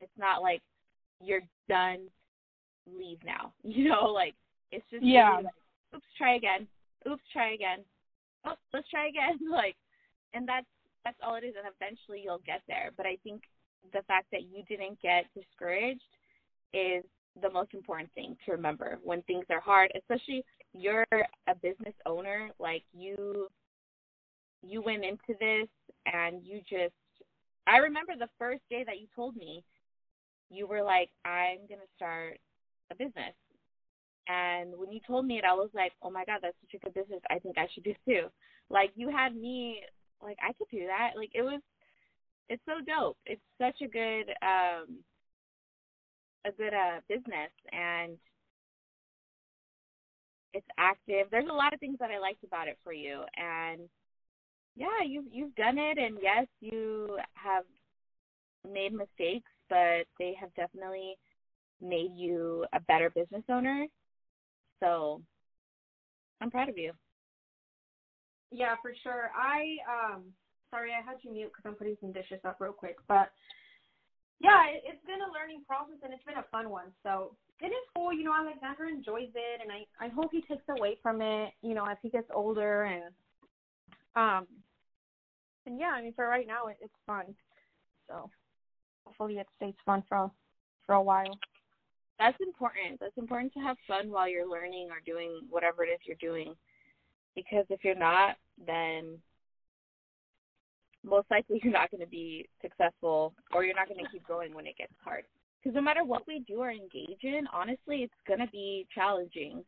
It's 0.00 0.18
not 0.18 0.42
like 0.42 0.62
you're 1.20 1.42
done, 1.68 2.08
leave 2.86 3.18
now. 3.24 3.52
You 3.62 3.88
know, 3.88 4.06
like 4.06 4.34
it's 4.72 4.84
just 4.90 5.04
yeah. 5.04 5.30
Really 5.30 5.44
like, 5.44 5.52
oops, 5.96 6.06
try 6.16 6.36
again. 6.36 6.66
Oops, 7.08 7.22
try 7.32 7.54
again. 7.54 7.78
Oh, 8.44 8.54
let's 8.72 8.88
try 8.88 9.08
again. 9.08 9.38
like 9.50 9.76
and 10.34 10.48
that's 10.48 10.66
that's 11.04 11.18
all 11.22 11.36
it 11.36 11.44
is 11.44 11.54
and 11.56 11.72
eventually 11.80 12.20
you'll 12.22 12.42
get 12.44 12.62
there 12.68 12.90
but 12.96 13.06
i 13.06 13.16
think 13.24 13.42
the 13.92 14.02
fact 14.06 14.26
that 14.32 14.42
you 14.42 14.62
didn't 14.68 15.00
get 15.00 15.24
discouraged 15.34 16.00
is 16.74 17.04
the 17.40 17.50
most 17.50 17.72
important 17.72 18.10
thing 18.14 18.36
to 18.44 18.52
remember 18.52 18.98
when 19.02 19.22
things 19.22 19.44
are 19.50 19.60
hard 19.60 19.90
especially 19.96 20.44
you're 20.72 21.06
a 21.12 21.54
business 21.62 21.94
owner 22.04 22.50
like 22.58 22.82
you 22.92 23.48
you 24.62 24.82
went 24.82 25.04
into 25.04 25.38
this 25.40 25.68
and 26.12 26.44
you 26.44 26.60
just 26.68 26.92
i 27.66 27.76
remember 27.78 28.12
the 28.18 28.28
first 28.38 28.60
day 28.68 28.82
that 28.84 29.00
you 29.00 29.06
told 29.14 29.36
me 29.36 29.62
you 30.50 30.66
were 30.66 30.82
like 30.82 31.10
i'm 31.24 31.58
going 31.68 31.80
to 31.80 31.94
start 31.96 32.38
a 32.90 32.94
business 32.94 33.34
and 34.28 34.72
when 34.76 34.90
you 34.90 35.00
told 35.06 35.26
me 35.26 35.38
it 35.38 35.44
i 35.44 35.54
was 35.54 35.70
like 35.74 35.92
oh 36.02 36.10
my 36.10 36.24
god 36.24 36.38
that's 36.42 36.56
such 36.62 36.80
a 36.80 36.84
good 36.84 36.94
business 36.94 37.20
i 37.30 37.38
think 37.38 37.56
i 37.58 37.66
should 37.72 37.84
do 37.84 37.94
too 38.06 38.26
like 38.70 38.90
you 38.94 39.08
had 39.08 39.34
me 39.34 39.80
like 40.22 40.38
I 40.42 40.52
could 40.54 40.68
do 40.70 40.86
that. 40.86 41.12
Like 41.16 41.30
it 41.34 41.42
was 41.42 41.60
it's 42.48 42.62
so 42.66 42.80
dope. 42.86 43.16
It's 43.26 43.42
such 43.60 43.80
a 43.82 43.88
good 43.88 44.30
um 44.42 44.98
a 46.46 46.52
good 46.56 46.74
uh 46.74 47.00
business 47.08 47.52
and 47.72 48.16
it's 50.54 50.66
active. 50.78 51.26
There's 51.30 51.48
a 51.50 51.54
lot 51.54 51.74
of 51.74 51.80
things 51.80 51.98
that 52.00 52.10
I 52.10 52.18
liked 52.18 52.44
about 52.44 52.68
it 52.68 52.78
for 52.82 52.92
you 52.92 53.22
and 53.36 53.80
yeah, 54.76 55.02
you've 55.06 55.26
you've 55.30 55.54
done 55.54 55.78
it 55.78 55.98
and 55.98 56.18
yes, 56.22 56.46
you 56.60 57.18
have 57.34 57.64
made 58.70 58.92
mistakes, 58.92 59.50
but 59.68 60.06
they 60.18 60.34
have 60.40 60.54
definitely 60.54 61.16
made 61.80 62.12
you 62.14 62.64
a 62.72 62.80
better 62.80 63.10
business 63.10 63.44
owner. 63.48 63.86
So 64.80 65.22
I'm 66.40 66.50
proud 66.50 66.68
of 66.68 66.78
you. 66.78 66.92
Yeah, 68.50 68.74
for 68.80 68.92
sure. 69.02 69.30
I 69.36 69.76
um 69.88 70.24
sorry, 70.70 70.92
I 70.92 71.04
had 71.04 71.18
you 71.22 71.32
mute 71.32 71.50
because 71.54 71.68
I'm 71.68 71.74
putting 71.76 71.96
some 72.00 72.12
dishes 72.12 72.40
up 72.44 72.58
real 72.60 72.72
quick, 72.72 72.96
but 73.06 73.30
yeah, 74.40 74.68
it, 74.68 74.82
it's 74.86 75.04
been 75.04 75.20
a 75.20 75.32
learning 75.32 75.62
process 75.66 75.98
and 76.02 76.12
it's 76.12 76.24
been 76.24 76.38
a 76.38 76.46
fun 76.50 76.70
one. 76.70 76.92
So 77.02 77.34
it 77.60 77.66
is 77.66 77.84
cool, 77.94 78.12
you 78.12 78.24
know. 78.24 78.34
Alexander 78.34 78.84
enjoys 78.86 79.30
it, 79.34 79.60
and 79.60 79.70
I 79.72 79.84
I 80.04 80.08
hope 80.08 80.30
he 80.32 80.42
takes 80.42 80.64
away 80.68 80.98
from 81.02 81.20
it, 81.20 81.52
you 81.62 81.74
know, 81.74 81.84
as 81.84 81.98
he 82.02 82.08
gets 82.08 82.28
older 82.32 82.84
and 82.84 83.04
um 84.16 84.46
and 85.66 85.78
yeah, 85.78 85.90
I 85.90 86.02
mean 86.02 86.14
for 86.14 86.26
right 86.26 86.46
now 86.46 86.68
it, 86.68 86.78
it's 86.80 86.92
fun. 87.06 87.34
So 88.08 88.30
hopefully 89.18 89.40
it 89.40 89.46
stays 89.56 89.74
fun 89.84 90.02
for 90.08 90.30
for 90.86 90.94
a 90.94 91.02
while. 91.02 91.38
That's 92.18 92.36
important. 92.40 92.98
That's 93.00 93.16
important 93.16 93.52
to 93.54 93.60
have 93.60 93.76
fun 93.86 94.10
while 94.10 94.28
you're 94.28 94.48
learning 94.48 94.88
or 94.90 95.00
doing 95.04 95.40
whatever 95.50 95.84
it 95.84 95.88
is 95.88 96.00
you're 96.04 96.16
doing 96.20 96.54
because 97.36 97.64
if 97.70 97.84
you're 97.84 97.94
not, 97.94 98.36
then 98.66 99.18
most 101.04 101.30
likely 101.30 101.60
you're 101.62 101.72
not 101.72 101.90
going 101.90 102.00
to 102.00 102.08
be 102.08 102.48
successful 102.60 103.34
or 103.52 103.64
you're 103.64 103.76
not 103.76 103.88
going 103.88 104.04
to 104.04 104.10
keep 104.10 104.26
going 104.26 104.54
when 104.54 104.66
it 104.66 104.76
gets 104.76 104.92
hard. 105.04 105.24
Because 105.62 105.74
no 105.74 105.82
matter 105.82 106.04
what 106.04 106.26
we 106.26 106.40
do 106.40 106.60
or 106.60 106.70
engage 106.70 107.22
in, 107.22 107.44
honestly, 107.52 108.02
it's 108.02 108.12
going 108.26 108.40
to 108.40 108.48
be 108.48 108.86
challenging. 108.94 109.62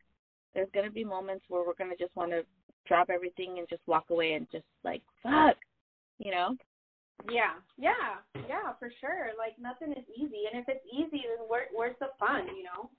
There's 0.53 0.69
going 0.73 0.85
to 0.85 0.91
be 0.91 1.05
moments 1.05 1.45
where 1.47 1.65
we're 1.65 1.75
going 1.75 1.91
to 1.91 1.97
just 1.97 2.15
want 2.15 2.31
to 2.31 2.43
drop 2.87 3.09
everything 3.09 3.59
and 3.59 3.69
just 3.69 3.81
walk 3.87 4.05
away 4.09 4.33
and 4.33 4.47
just 4.51 4.65
like, 4.83 5.01
fuck, 5.23 5.55
you 6.19 6.31
know? 6.31 6.55
Yeah, 7.29 7.59
yeah, 7.77 8.23
yeah, 8.47 8.73
for 8.79 8.91
sure. 8.99 9.31
Like 9.37 9.53
nothing 9.59 9.91
is 9.91 10.05
easy, 10.15 10.49
and 10.51 10.61
if 10.61 10.67
it's 10.67 10.85
easy, 10.91 11.23
then 11.27 11.47
where, 11.47 11.65
where's 11.73 11.95
the 11.99 12.07
fun, 12.19 12.47
you 12.55 12.63
know? 12.63 12.89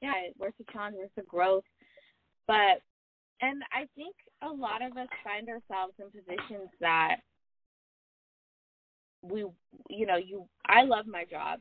Yeah, 0.00 0.12
where's 0.36 0.54
the 0.58 0.64
challenge? 0.72 0.96
Where's 0.98 1.10
the 1.16 1.22
growth? 1.22 1.64
But 2.46 2.82
and 3.40 3.62
I 3.72 3.86
think 3.96 4.14
a 4.42 4.48
lot 4.48 4.82
of 4.82 4.96
us 4.96 5.08
find 5.24 5.48
ourselves 5.48 5.94
in 5.98 6.06
positions 6.10 6.70
that 6.80 7.16
we, 9.22 9.44
you 9.88 10.06
know, 10.06 10.16
you, 10.16 10.46
I 10.66 10.82
love 10.82 11.06
my 11.06 11.24
job. 11.24 11.60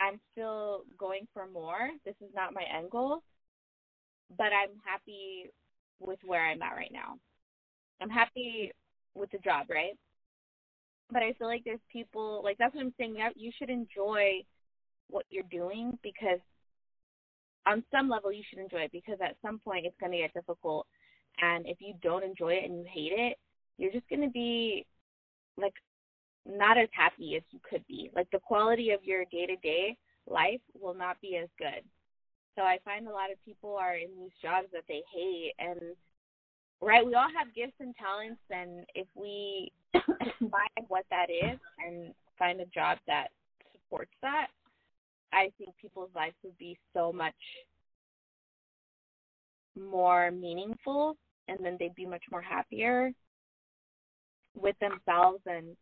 I'm 0.00 0.18
still 0.32 0.82
going 0.98 1.28
for 1.32 1.46
more. 1.46 1.90
This 2.04 2.16
is 2.20 2.30
not 2.34 2.54
my 2.54 2.64
end 2.76 2.90
goal, 2.90 3.22
but 4.36 4.46
I'm 4.46 4.76
happy 4.84 5.50
with 6.00 6.18
where 6.24 6.44
I'm 6.44 6.62
at 6.62 6.74
right 6.74 6.90
now. 6.92 7.18
I'm 8.00 8.10
happy 8.10 8.72
with 9.14 9.30
the 9.30 9.38
job, 9.38 9.66
right? 9.70 9.96
But 11.12 11.22
I 11.22 11.32
feel 11.34 11.46
like 11.46 11.62
there's 11.64 11.80
people 11.92 12.40
like 12.42 12.58
that's 12.58 12.74
what 12.74 12.82
I'm 12.82 12.94
saying. 12.98 13.16
You 13.36 13.52
should 13.58 13.70
enjoy 13.70 14.42
what 15.08 15.26
you're 15.30 15.44
doing 15.50 15.98
because 16.02 16.40
on 17.66 17.84
some 17.92 18.08
level 18.08 18.32
you 18.32 18.42
should 18.48 18.58
enjoy 18.58 18.80
it 18.80 18.92
because 18.92 19.18
at 19.22 19.36
some 19.42 19.58
point 19.58 19.86
it's 19.86 19.96
going 20.00 20.12
to 20.12 20.18
get 20.18 20.34
difficult 20.34 20.86
and 21.40 21.66
if 21.66 21.78
you 21.80 21.94
don't 22.02 22.24
enjoy 22.24 22.54
it 22.54 22.64
and 22.68 22.78
you 22.78 22.86
hate 22.92 23.12
it 23.12 23.38
you're 23.78 23.92
just 23.92 24.08
going 24.08 24.22
to 24.22 24.30
be 24.30 24.84
like 25.56 25.74
not 26.46 26.76
as 26.76 26.88
happy 26.92 27.36
as 27.36 27.42
you 27.50 27.60
could 27.68 27.86
be 27.86 28.10
like 28.14 28.28
the 28.32 28.38
quality 28.40 28.90
of 28.90 29.04
your 29.04 29.24
day 29.26 29.46
to 29.46 29.56
day 29.56 29.96
life 30.26 30.60
will 30.80 30.94
not 30.94 31.20
be 31.20 31.36
as 31.36 31.48
good 31.58 31.84
so 32.56 32.62
i 32.62 32.78
find 32.84 33.06
a 33.06 33.12
lot 33.12 33.30
of 33.30 33.44
people 33.44 33.76
are 33.76 33.96
in 33.96 34.08
these 34.18 34.32
jobs 34.40 34.66
that 34.72 34.84
they 34.88 35.02
hate 35.14 35.52
and 35.58 35.80
right 36.80 37.06
we 37.06 37.14
all 37.14 37.28
have 37.36 37.54
gifts 37.54 37.76
and 37.80 37.94
talents 37.96 38.40
and 38.50 38.84
if 38.94 39.06
we 39.14 39.70
find 40.38 40.88
what 40.88 41.04
that 41.10 41.26
is 41.30 41.58
and 41.86 42.12
find 42.38 42.60
a 42.60 42.66
job 42.66 42.98
that 43.06 43.28
supports 43.72 44.12
that 44.22 44.48
I 45.32 45.50
think 45.58 45.70
people's 45.80 46.10
lives 46.14 46.34
would 46.42 46.56
be 46.58 46.78
so 46.94 47.12
much 47.12 47.34
more 49.78 50.30
meaningful 50.30 51.16
and 51.48 51.58
then 51.62 51.76
they'd 51.78 51.94
be 51.94 52.06
much 52.06 52.22
more 52.30 52.42
happier 52.42 53.12
with 54.54 54.76
themselves 54.80 55.40
and 55.46 55.76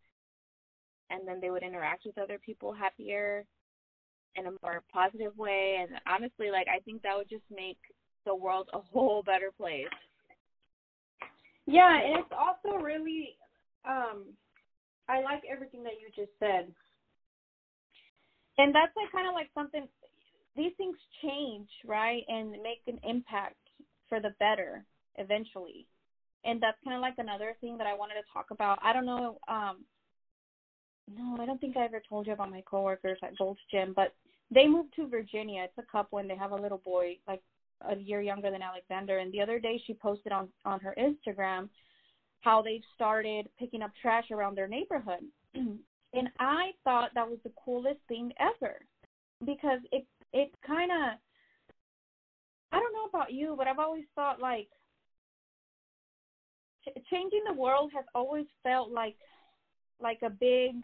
and 1.12 1.26
then 1.26 1.40
they 1.40 1.50
would 1.50 1.64
interact 1.64 2.04
with 2.06 2.16
other 2.18 2.38
people 2.38 2.72
happier 2.72 3.44
in 4.36 4.46
a 4.46 4.52
more 4.62 4.82
positive 4.92 5.36
way 5.36 5.78
and 5.80 5.98
honestly 6.06 6.50
like 6.52 6.68
I 6.68 6.78
think 6.80 7.02
that 7.02 7.16
would 7.16 7.28
just 7.28 7.42
make 7.50 7.78
the 8.24 8.34
world 8.34 8.68
a 8.72 8.78
whole 8.78 9.22
better 9.22 9.50
place. 9.56 9.86
Yeah, 11.66 12.00
and 12.00 12.18
it's 12.18 12.32
also 12.36 12.78
really 12.78 13.36
um 13.84 14.24
I 15.08 15.22
like 15.22 15.42
everything 15.50 15.82
that 15.84 15.94
you 16.00 16.08
just 16.14 16.32
said. 16.38 16.72
And 18.58 18.74
that's 18.74 18.94
like 18.94 19.10
kind 19.10 19.26
of 19.26 19.34
like 19.34 19.48
something 19.54 19.88
these 20.56 20.72
things 20.76 20.96
change, 21.22 21.68
right? 21.86 22.22
And 22.28 22.50
make 22.62 22.82
an 22.86 22.98
impact 23.08 23.56
for 24.08 24.20
the 24.20 24.34
better 24.38 24.84
eventually. 25.16 25.86
And 26.44 26.60
that's 26.62 26.78
kind 26.84 26.96
of 26.96 27.02
like 27.02 27.14
another 27.18 27.56
thing 27.60 27.78
that 27.78 27.86
I 27.86 27.94
wanted 27.94 28.14
to 28.14 28.32
talk 28.32 28.46
about. 28.50 28.78
I 28.82 28.92
don't 28.92 29.06
know 29.06 29.38
um 29.48 29.84
no, 31.16 31.42
I 31.42 31.46
don't 31.46 31.60
think 31.60 31.76
I 31.76 31.84
ever 31.84 32.00
told 32.08 32.26
you 32.26 32.34
about 32.34 32.50
my 32.50 32.62
coworkers 32.70 33.18
at 33.24 33.36
Gold's 33.36 33.58
Gym, 33.68 33.92
but 33.96 34.14
they 34.52 34.68
moved 34.68 34.94
to 34.94 35.08
Virginia. 35.08 35.64
It's 35.64 35.78
a 35.78 35.90
couple 35.90 36.18
and 36.18 36.30
they 36.30 36.36
have 36.36 36.52
a 36.52 36.56
little 36.56 36.78
boy 36.78 37.16
like 37.26 37.42
a 37.88 37.96
year 37.96 38.20
younger 38.20 38.50
than 38.50 38.62
Alexander. 38.62 39.18
And 39.18 39.32
the 39.32 39.40
other 39.40 39.58
day 39.58 39.80
she 39.86 39.94
posted 39.94 40.32
on 40.32 40.48
on 40.64 40.78
her 40.80 40.94
Instagram 40.98 41.68
how 42.40 42.62
they've 42.62 42.82
started 42.94 43.48
picking 43.58 43.82
up 43.82 43.90
trash 44.00 44.30
around 44.30 44.56
their 44.56 44.68
neighborhood. 44.68 45.24
and 45.54 46.28
I 46.38 46.70
thought 46.84 47.10
that 47.14 47.28
was 47.28 47.38
the 47.44 47.52
coolest 47.64 48.00
thing 48.08 48.32
ever 48.38 48.76
because 49.44 49.80
it 49.92 50.06
it 50.32 50.50
kind 50.66 50.90
of 50.90 51.18
I 52.72 52.78
don't 52.78 52.92
know 52.92 53.06
about 53.08 53.32
you, 53.32 53.54
but 53.56 53.66
I've 53.66 53.78
always 53.78 54.04
thought 54.14 54.40
like 54.40 54.68
ch- 56.84 57.02
changing 57.10 57.42
the 57.46 57.60
world 57.60 57.90
has 57.94 58.04
always 58.14 58.46
felt 58.62 58.90
like 58.90 59.16
like 60.00 60.20
a 60.22 60.30
big 60.30 60.76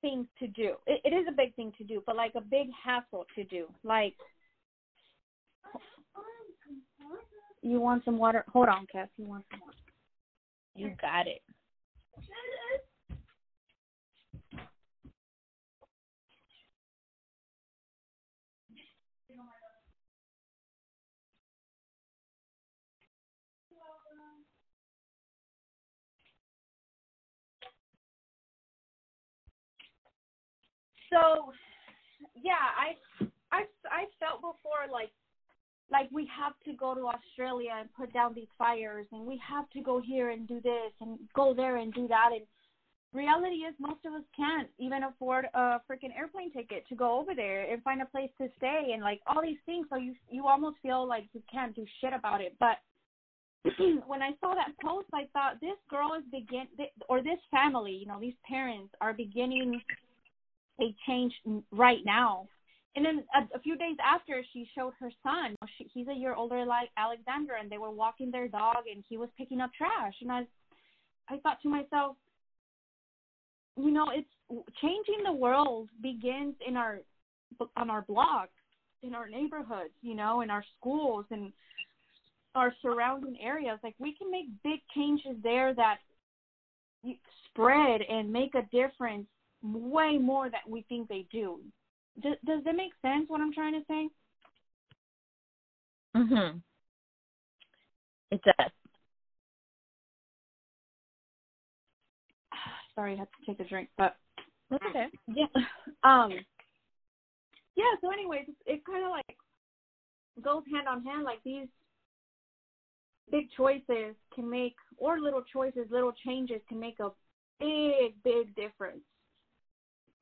thing 0.00 0.26
to 0.38 0.46
do. 0.46 0.74
It, 0.86 1.00
it 1.04 1.14
is 1.14 1.26
a 1.28 1.32
big 1.32 1.54
thing 1.56 1.72
to 1.76 1.84
do, 1.84 2.02
but 2.06 2.16
like 2.16 2.32
a 2.36 2.40
big 2.40 2.68
hassle 2.84 3.26
to 3.34 3.44
do. 3.44 3.66
Like 3.84 4.14
you 7.62 7.80
want 7.80 8.04
some 8.04 8.18
water? 8.18 8.44
Hold 8.52 8.68
on, 8.68 8.86
Cass. 8.90 9.08
You 9.16 9.26
want 9.26 9.44
some 9.50 9.60
water? 9.60 9.76
You 10.74 10.94
got 11.00 11.26
it. 11.26 11.42
So, 31.12 31.52
yeah, 32.42 32.54
I 32.78 32.96
I 33.52 33.64
I 33.90 34.04
felt 34.20 34.40
before 34.40 34.86
like 34.92 35.10
like 35.90 36.08
we 36.12 36.28
have 36.38 36.52
to 36.64 36.72
go 36.72 36.94
to 36.94 37.06
Australia 37.08 37.70
and 37.78 37.88
put 37.94 38.12
down 38.12 38.34
these 38.34 38.48
fires 38.58 39.06
and 39.12 39.26
we 39.26 39.40
have 39.46 39.68
to 39.70 39.80
go 39.80 40.00
here 40.00 40.30
and 40.30 40.46
do 40.46 40.60
this 40.60 40.92
and 41.00 41.18
go 41.34 41.52
there 41.54 41.76
and 41.76 41.92
do 41.92 42.06
that 42.08 42.30
and 42.32 42.42
reality 43.12 43.56
is 43.56 43.74
most 43.80 44.04
of 44.06 44.12
us 44.12 44.22
can't 44.36 44.68
even 44.78 45.02
afford 45.04 45.46
a 45.54 45.80
freaking 45.90 46.16
airplane 46.16 46.52
ticket 46.52 46.86
to 46.88 46.94
go 46.94 47.18
over 47.18 47.34
there 47.34 47.70
and 47.70 47.82
find 47.82 48.00
a 48.00 48.06
place 48.06 48.30
to 48.38 48.48
stay 48.56 48.90
and 48.92 49.02
like 49.02 49.20
all 49.26 49.42
these 49.42 49.58
things 49.66 49.86
so 49.90 49.96
you 49.96 50.14
you 50.30 50.46
almost 50.46 50.76
feel 50.82 51.06
like 51.08 51.24
you 51.32 51.42
can't 51.52 51.74
do 51.74 51.84
shit 52.00 52.12
about 52.12 52.40
it 52.40 52.54
but 52.60 52.76
when 54.06 54.22
I 54.22 54.30
saw 54.40 54.54
that 54.54 54.72
post 54.82 55.08
I 55.12 55.26
thought 55.32 55.60
this 55.60 55.76
girl 55.90 56.12
is 56.16 56.24
begin 56.30 56.66
or 57.08 57.20
this 57.20 57.38
family 57.50 57.92
you 57.92 58.06
know 58.06 58.20
these 58.20 58.38
parents 58.48 58.94
are 59.00 59.12
beginning 59.12 59.80
a 60.80 60.94
change 61.06 61.32
right 61.72 62.00
now 62.04 62.46
and 62.96 63.04
then 63.04 63.24
a, 63.34 63.56
a 63.56 63.60
few 63.60 63.76
days 63.76 63.96
after, 64.04 64.42
she 64.52 64.68
showed 64.76 64.92
her 64.98 65.10
son. 65.22 65.54
She, 65.78 65.88
he's 65.94 66.08
a 66.08 66.14
year 66.14 66.34
older, 66.34 66.64
like 66.64 66.90
Alexander, 66.96 67.54
and 67.60 67.70
they 67.70 67.78
were 67.78 67.90
walking 67.90 68.30
their 68.30 68.48
dog, 68.48 68.84
and 68.92 69.04
he 69.08 69.16
was 69.16 69.28
picking 69.38 69.60
up 69.60 69.70
trash. 69.76 70.14
And 70.20 70.32
I, 70.32 70.46
I 71.28 71.38
thought 71.38 71.62
to 71.62 71.68
myself, 71.68 72.16
you 73.76 73.92
know, 73.92 74.06
it's 74.12 74.28
changing 74.82 75.22
the 75.24 75.32
world 75.32 75.88
begins 76.02 76.54
in 76.66 76.76
our 76.76 77.00
on 77.76 77.90
our 77.90 78.02
blocks, 78.02 78.52
in 79.02 79.14
our 79.14 79.28
neighborhoods, 79.28 79.92
you 80.02 80.14
know, 80.14 80.40
in 80.40 80.50
our 80.50 80.64
schools 80.78 81.24
and 81.30 81.52
our 82.54 82.74
surrounding 82.82 83.36
areas. 83.40 83.78
Like 83.82 83.94
we 83.98 84.14
can 84.14 84.30
make 84.30 84.46
big 84.64 84.80
changes 84.94 85.36
there 85.42 85.74
that 85.74 85.98
spread 87.48 88.00
and 88.02 88.32
make 88.32 88.54
a 88.54 88.62
difference 88.72 89.26
way 89.62 90.18
more 90.18 90.50
than 90.50 90.60
we 90.68 90.84
think 90.88 91.08
they 91.08 91.26
do. 91.30 91.60
Does, 92.22 92.36
does 92.44 92.64
that 92.64 92.74
make 92.76 92.92
sense? 93.02 93.28
What 93.28 93.40
I'm 93.40 93.52
trying 93.52 93.74
to 93.74 93.86
say? 93.86 94.08
Mhm. 96.16 96.60
It 98.30 98.40
does. 98.42 98.70
Sorry, 102.94 103.14
I 103.14 103.16
had 103.18 103.28
to 103.28 103.46
take 103.46 103.60
a 103.60 103.68
drink, 103.68 103.88
but 103.96 104.16
That's 104.70 104.82
okay. 104.90 105.06
Yeah. 105.34 105.46
Um. 106.02 106.32
Yeah. 107.76 107.84
So, 108.00 108.10
anyways, 108.10 108.46
it, 108.48 108.56
it 108.66 108.84
kind 108.84 109.04
of 109.04 109.10
like 109.10 109.36
goes 110.42 110.62
hand 110.72 110.88
on 110.88 111.04
hand. 111.04 111.24
Like 111.24 111.42
these 111.44 111.68
big 113.30 113.46
choices 113.56 114.14
can 114.34 114.50
make, 114.50 114.74
or 114.96 115.20
little 115.20 115.42
choices, 115.52 115.86
little 115.90 116.12
changes 116.24 116.60
can 116.68 116.80
make 116.80 116.98
a 117.00 117.10
big, 117.60 118.14
big 118.24 118.54
difference. 118.56 119.02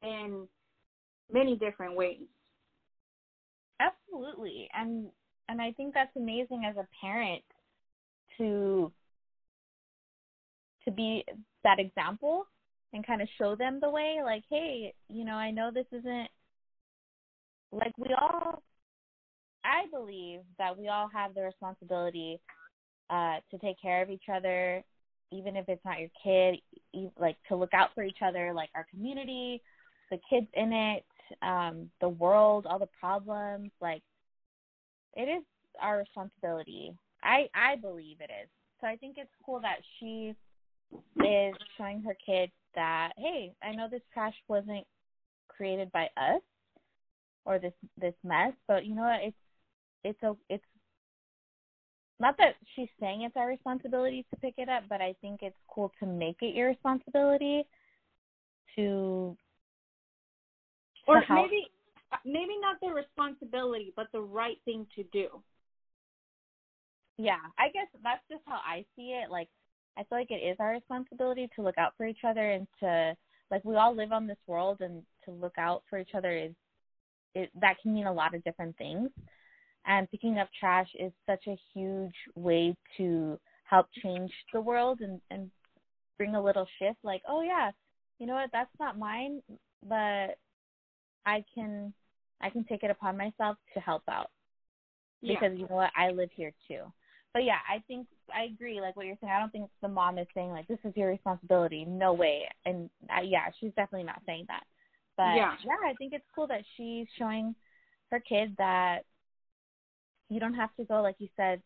And 0.03 0.47
many 1.33 1.57
different 1.57 1.97
ways. 1.97 2.27
Absolutely. 3.81 4.69
And 4.75 5.09
and 5.49 5.61
I 5.61 5.73
think 5.73 5.95
that's 5.95 6.15
amazing 6.17 6.65
as 6.69 6.77
a 6.77 6.87
parent 7.01 7.43
to 8.39 8.93
to 10.85 10.91
be 10.91 11.25
that 11.65 11.79
example 11.79 12.47
and 12.93 13.07
kind 13.07 13.21
of 13.21 13.29
show 13.39 13.55
them 13.55 13.79
the 13.81 13.91
way 13.91 14.19
like 14.25 14.45
hey, 14.51 14.95
you 15.09 15.25
know, 15.25 15.35
I 15.35 15.51
know 15.51 15.71
this 15.73 15.87
isn't 15.93 16.29
like 17.73 17.97
we 17.99 18.15
all 18.21 18.63
I 19.65 19.87
believe 19.93 20.41
that 20.59 20.77
we 20.79 20.89
all 20.89 21.09
have 21.13 21.35
the 21.35 21.43
responsibility 21.43 22.41
uh 23.11 23.37
to 23.51 23.59
take 23.59 23.81
care 23.81 24.03
of 24.03 24.11
each 24.11 24.29
other 24.33 24.83
even 25.31 25.57
if 25.57 25.69
it's 25.69 25.85
not 25.85 25.99
your 25.99 26.09
kid, 26.23 26.61
like 27.19 27.37
to 27.49 27.57
look 27.57 27.75
out 27.75 27.91
for 27.95 28.03
each 28.03 28.19
other, 28.25 28.53
like 28.55 28.71
our 28.75 28.87
community, 28.91 29.63
the 30.11 30.19
kids 30.31 30.47
in 30.55 30.73
it, 30.73 31.05
um, 31.43 31.91
the 32.01 32.09
world, 32.09 32.67
all 32.67 32.79
the 32.79 32.89
problems. 33.01 33.71
Like, 33.81 34.03
it 35.15 35.29
is 35.29 35.45
our 35.81 35.99
responsibility. 35.99 36.93
I 37.23 37.49
I 37.55 37.77
believe 37.77 38.19
it 38.21 38.31
is. 38.43 38.49
So 38.81 38.87
I 38.87 38.97
think 38.97 39.17
it's 39.19 39.31
cool 39.45 39.61
that 39.61 39.79
she 39.99 40.35
is 41.25 41.55
showing 41.77 42.03
her 42.03 42.17
kids 42.25 42.53
that 42.75 43.13
hey, 43.17 43.53
I 43.63 43.73
know 43.73 43.89
this 43.91 44.03
trash 44.13 44.35
wasn't 44.49 44.87
created 45.49 45.91
by 45.93 46.09
us 46.17 46.43
or 47.45 47.59
this 47.59 47.73
this 48.01 48.15
mess, 48.25 48.53
but 48.67 48.87
you 48.87 48.95
know 48.95 49.03
what? 49.03 49.21
It's 49.23 49.37
it's 50.05 50.23
a 50.23 50.37
it's 50.49 50.65
not 52.21 52.37
that 52.39 52.55
she's 52.75 52.89
saying 53.01 53.23
it's 53.23 53.37
our 53.37 53.49
responsibility 53.49 54.27
to 54.31 54.41
pick 54.41 54.55
it 54.59 54.69
up, 54.69 54.85
but 54.89 55.01
I 55.01 55.15
think 55.21 55.41
it's 55.43 55.57
cool 55.69 55.93
to 56.01 56.07
make 56.07 56.37
it 56.43 56.55
your 56.55 56.69
responsibility 56.69 57.65
to 58.77 59.37
or 61.09 61.25
maybe 61.31 61.71
maybe 62.25 62.59
not 62.61 62.77
the 62.81 62.89
responsibility, 62.89 63.93
but 63.97 64.07
the 64.13 64.21
right 64.21 64.59
thing 64.65 64.87
to 64.95 65.03
do. 65.13 65.29
Yeah, 67.17 67.39
I 67.59 67.69
guess 67.71 67.89
that's 68.05 68.23
just 68.31 68.43
how 68.47 68.61
I 68.65 68.85
see 68.95 69.19
it. 69.23 69.31
Like, 69.31 69.49
I 69.97 70.05
feel 70.05 70.19
like 70.19 70.31
it 70.31 70.35
is 70.35 70.57
our 70.61 70.71
responsibility 70.71 71.49
to 71.57 71.63
look 71.63 71.77
out 71.77 71.95
for 71.97 72.07
each 72.07 72.25
other 72.25 72.53
and 72.53 72.67
to 72.81 73.17
like 73.51 73.65
we 73.65 73.77
all 73.77 73.97
live 73.97 74.13
on 74.13 74.27
this 74.27 74.39
world, 74.47 74.79
and 74.81 75.03
to 75.25 75.31
look 75.33 75.57
out 75.59 75.83
for 75.89 75.99
each 75.99 76.15
other 76.15 76.37
is 76.37 76.53
it 77.35 77.51
that 77.61 77.77
can 77.83 77.95
mean 77.95 78.07
a 78.07 78.13
lot 78.13 78.35
of 78.35 78.45
different 78.45 78.77
things. 78.77 79.09
And 79.87 80.11
picking 80.11 80.39
up 80.39 80.49
trash 80.59 80.89
is 80.99 81.13
such 81.27 81.47
a 81.47 81.59
huge 81.73 82.15
way 82.35 82.77
to 82.99 83.39
help 83.65 83.87
change 84.03 84.31
the 84.53 84.61
world 84.61 85.01
and 85.01 85.21
and 85.31 85.51
bring 86.19 86.35
a 86.35 86.43
little 86.43 86.67
shift. 86.79 86.99
Like, 87.03 87.23
oh 87.29 87.43
yeah, 87.43 87.71
you 88.19 88.27
know 88.27 88.35
what? 88.35 88.51
That's 88.53 88.71
not 88.79 88.99
mine, 88.99 89.41
but 89.89 90.37
I 91.27 91.45
can 91.55 91.93
I 92.41 92.51
can 92.51 92.65
take 92.65 92.83
it 92.83 92.91
upon 92.91 93.17
myself 93.17 93.57
to 93.75 93.81
help 93.81 94.03
out 94.11 94.31
because 95.23 95.53
yeah. 95.53 95.59
you 95.59 95.69
know 95.69 95.77
what 95.77 95.91
I 95.97 96.11
live 96.11 96.31
here 96.35 96.53
too. 96.69 96.83
But 97.35 97.45
yeah, 97.45 97.59
I 97.69 97.83
think 97.87 98.07
I 98.35 98.45
agree. 98.45 98.81
Like 98.81 98.97
what 98.97 99.07
you're 99.07 99.17
saying, 99.21 99.33
I 99.35 99.39
don't 99.39 99.53
think 99.53 99.69
the 99.83 99.89
mom 99.89 100.19
is 100.19 100.27
saying 100.35 100.51
like 100.51 100.67
this 100.69 100.79
is 100.85 100.97
your 100.97 101.09
responsibility. 101.09 101.85
No 101.85 102.13
way. 102.13 102.49
And 102.65 102.89
uh, 103.11 103.23
yeah, 103.23 103.47
she's 103.61 103.73
definitely 103.77 104.07
not 104.07 104.23
saying 104.27 104.47
that. 104.49 104.65
But 105.17 105.35
yeah. 105.37 105.55
yeah, 105.65 105.89
I 105.89 105.95
think 105.99 106.13
it's 106.13 106.25
cool 106.35 106.47
that 106.47 106.63
she's 106.77 107.07
showing 107.19 107.55
her 108.11 108.21
kid 108.21 108.55
that 108.59 109.01
you 110.31 110.41
don't 110.41 110.55
have 110.55 110.75
to 110.77 110.85
go 110.85 111.03
like 111.03 111.17
you 111.19 111.29
said 111.37 111.61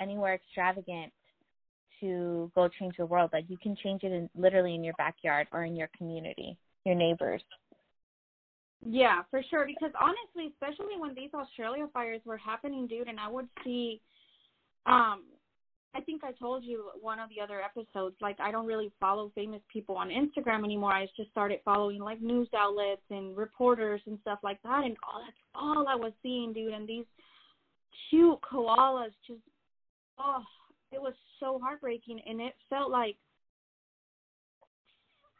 anywhere 0.00 0.34
extravagant 0.34 1.12
to 2.00 2.50
go 2.54 2.68
change 2.68 2.94
the 2.98 3.06
world. 3.06 3.30
Like 3.32 3.44
you 3.48 3.56
can 3.62 3.76
change 3.76 4.02
it 4.02 4.12
in 4.12 4.28
literally 4.34 4.74
in 4.74 4.84
your 4.84 4.94
backyard 4.94 5.46
or 5.52 5.64
in 5.64 5.76
your 5.76 5.88
community, 5.96 6.56
your 6.84 6.94
neighbors. 6.94 7.42
Yeah, 8.86 9.22
for 9.30 9.42
sure. 9.50 9.66
Because 9.66 9.92
honestly, 10.00 10.52
especially 10.52 10.98
when 10.98 11.14
these 11.14 11.30
Australia 11.34 11.86
fires 11.92 12.22
were 12.24 12.38
happening, 12.38 12.86
dude, 12.86 13.08
and 13.08 13.20
I 13.20 13.28
would 13.28 13.48
see, 13.64 14.00
um, 14.86 15.24
I 15.94 16.00
think 16.00 16.22
I 16.24 16.32
told 16.32 16.64
you 16.64 16.90
one 17.00 17.18
of 17.18 17.28
the 17.28 17.42
other 17.42 17.60
episodes, 17.60 18.16
like 18.20 18.38
I 18.40 18.50
don't 18.50 18.66
really 18.66 18.92
follow 19.00 19.32
famous 19.34 19.60
people 19.72 19.96
on 19.96 20.08
Instagram 20.08 20.64
anymore. 20.64 20.92
I 20.92 21.06
just 21.16 21.30
started 21.30 21.60
following 21.64 22.00
like 22.00 22.22
news 22.22 22.48
outlets 22.56 23.02
and 23.10 23.36
reporters 23.36 24.00
and 24.06 24.18
stuff 24.22 24.38
like 24.42 24.62
that 24.62 24.84
and 24.84 24.96
all 25.02 25.20
that's 25.24 25.36
all 25.54 25.86
I 25.88 25.96
was 25.96 26.12
seeing, 26.22 26.52
dude, 26.52 26.72
and 26.72 26.88
these 26.88 27.06
cute 28.08 28.38
koalas 28.40 29.10
just 29.26 29.40
oh, 30.18 30.42
it 30.92 31.00
was 31.00 31.14
so 31.40 31.58
heartbreaking 31.62 32.20
and 32.26 32.40
it 32.40 32.54
felt 32.68 32.90
like 32.90 33.16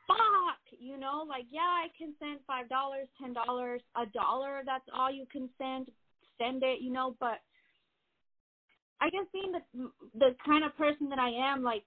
fuck, 0.07 0.60
you 0.81 0.99
know, 0.99 1.25
like 1.29 1.45
yeah, 1.51 1.61
I 1.61 1.89
can 1.97 2.15
send 2.19 2.41
five 2.47 2.69
dollars, 2.69 3.07
ten 3.21 3.33
dollars, 3.33 3.83
a 3.97 4.07
dollar, 4.07 4.63
that's 4.65 4.85
all 4.95 5.13
you 5.13 5.27
can 5.31 5.49
send, 5.59 5.89
send 6.39 6.63
it, 6.63 6.81
you 6.81 6.91
know, 6.91 7.17
but 7.21 7.39
I 9.01 9.11
guess 9.11 9.27
being 9.33 9.53
the 9.53 9.91
the 10.19 10.35
kind 10.45 10.65
of 10.65 10.77
person 10.77 11.09
that 11.11 11.19
I 11.19 11.31
am, 11.31 11.63
like 11.63 11.85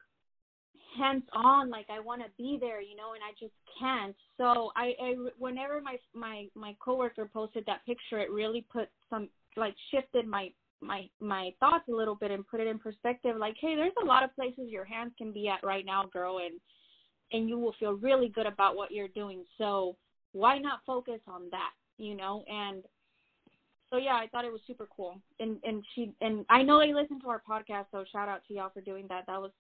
hands 0.98 1.24
on, 1.34 1.70
like 1.70 1.88
I 1.90 2.00
want 2.00 2.22
to 2.22 2.28
be 2.38 2.58
there, 2.60 2.82
you 2.82 2.96
know, 2.96 3.14
and 3.14 3.24
I 3.24 3.32
just 3.40 3.54
can't. 3.80 4.16
So 4.38 4.72
I, 4.76 4.94
I 5.02 5.16
whenever 5.38 5.82
my 5.82 5.98
my 6.14 6.48
my 6.56 6.76
coworker 6.84 7.30
posted 7.32 7.66
that 7.66 7.86
picture, 7.86 8.20
it 8.20 8.32
really 8.32 8.66
put 8.72 8.90
some 9.10 9.30
like 9.58 9.76
shifted 9.92 10.28
my 10.28 10.50
my 10.82 11.08
my 11.20 11.52
thoughts 11.60 11.86
a 11.90 11.96
little 11.96 12.16
bit 12.16 12.32
and 12.32 12.48
put 12.48 12.60
it 12.60 12.68
in 12.68 12.80
perspective. 12.80 13.38
Like, 13.38 13.56
hey, 13.60 13.76
there's 13.76 13.94
a 14.02 14.06
lot 14.06 14.24
of 14.24 14.36
places 14.36 14.70
your 14.70 14.86
hands 14.86 15.14
can 15.18 15.32
be 15.32 15.48
at 15.48 15.66
right 15.66 15.86
now, 15.86 16.06
girl, 16.12 16.40
and 16.40 16.60
and 17.34 17.50
you 17.50 17.58
will 17.58 17.76
feel 17.80 17.94
really 17.94 18.30
good 18.30 18.46
about 18.46 18.76
what 18.76 18.92
you're 18.92 19.08
doing. 19.10 19.44
So 19.58 19.96
why 20.32 20.60
not 20.60 20.80
focus 20.86 21.20
on 21.28 21.44
that, 21.52 21.72
you 21.98 22.16
know? 22.16 22.44
And 22.48 22.84
so 23.90 23.98
yeah, 23.98 24.14
I 24.14 24.28
thought 24.28 24.46
it 24.46 24.52
was 24.52 24.62
super 24.66 24.88
cool. 24.96 25.20
And 25.40 25.58
and 25.64 25.84
she 25.94 26.14
and 26.22 26.46
I 26.50 26.64
know 26.64 26.80
they 26.80 26.94
listened 26.94 27.22
to 27.24 27.30
our 27.30 27.42
podcast, 27.48 27.86
so 27.92 28.06
shout 28.12 28.30
out 28.30 28.42
to 28.48 28.54
y'all 28.54 28.72
for 28.74 28.82
doing 28.82 29.06
that. 29.10 29.26
That 29.28 29.42
was 29.42 29.52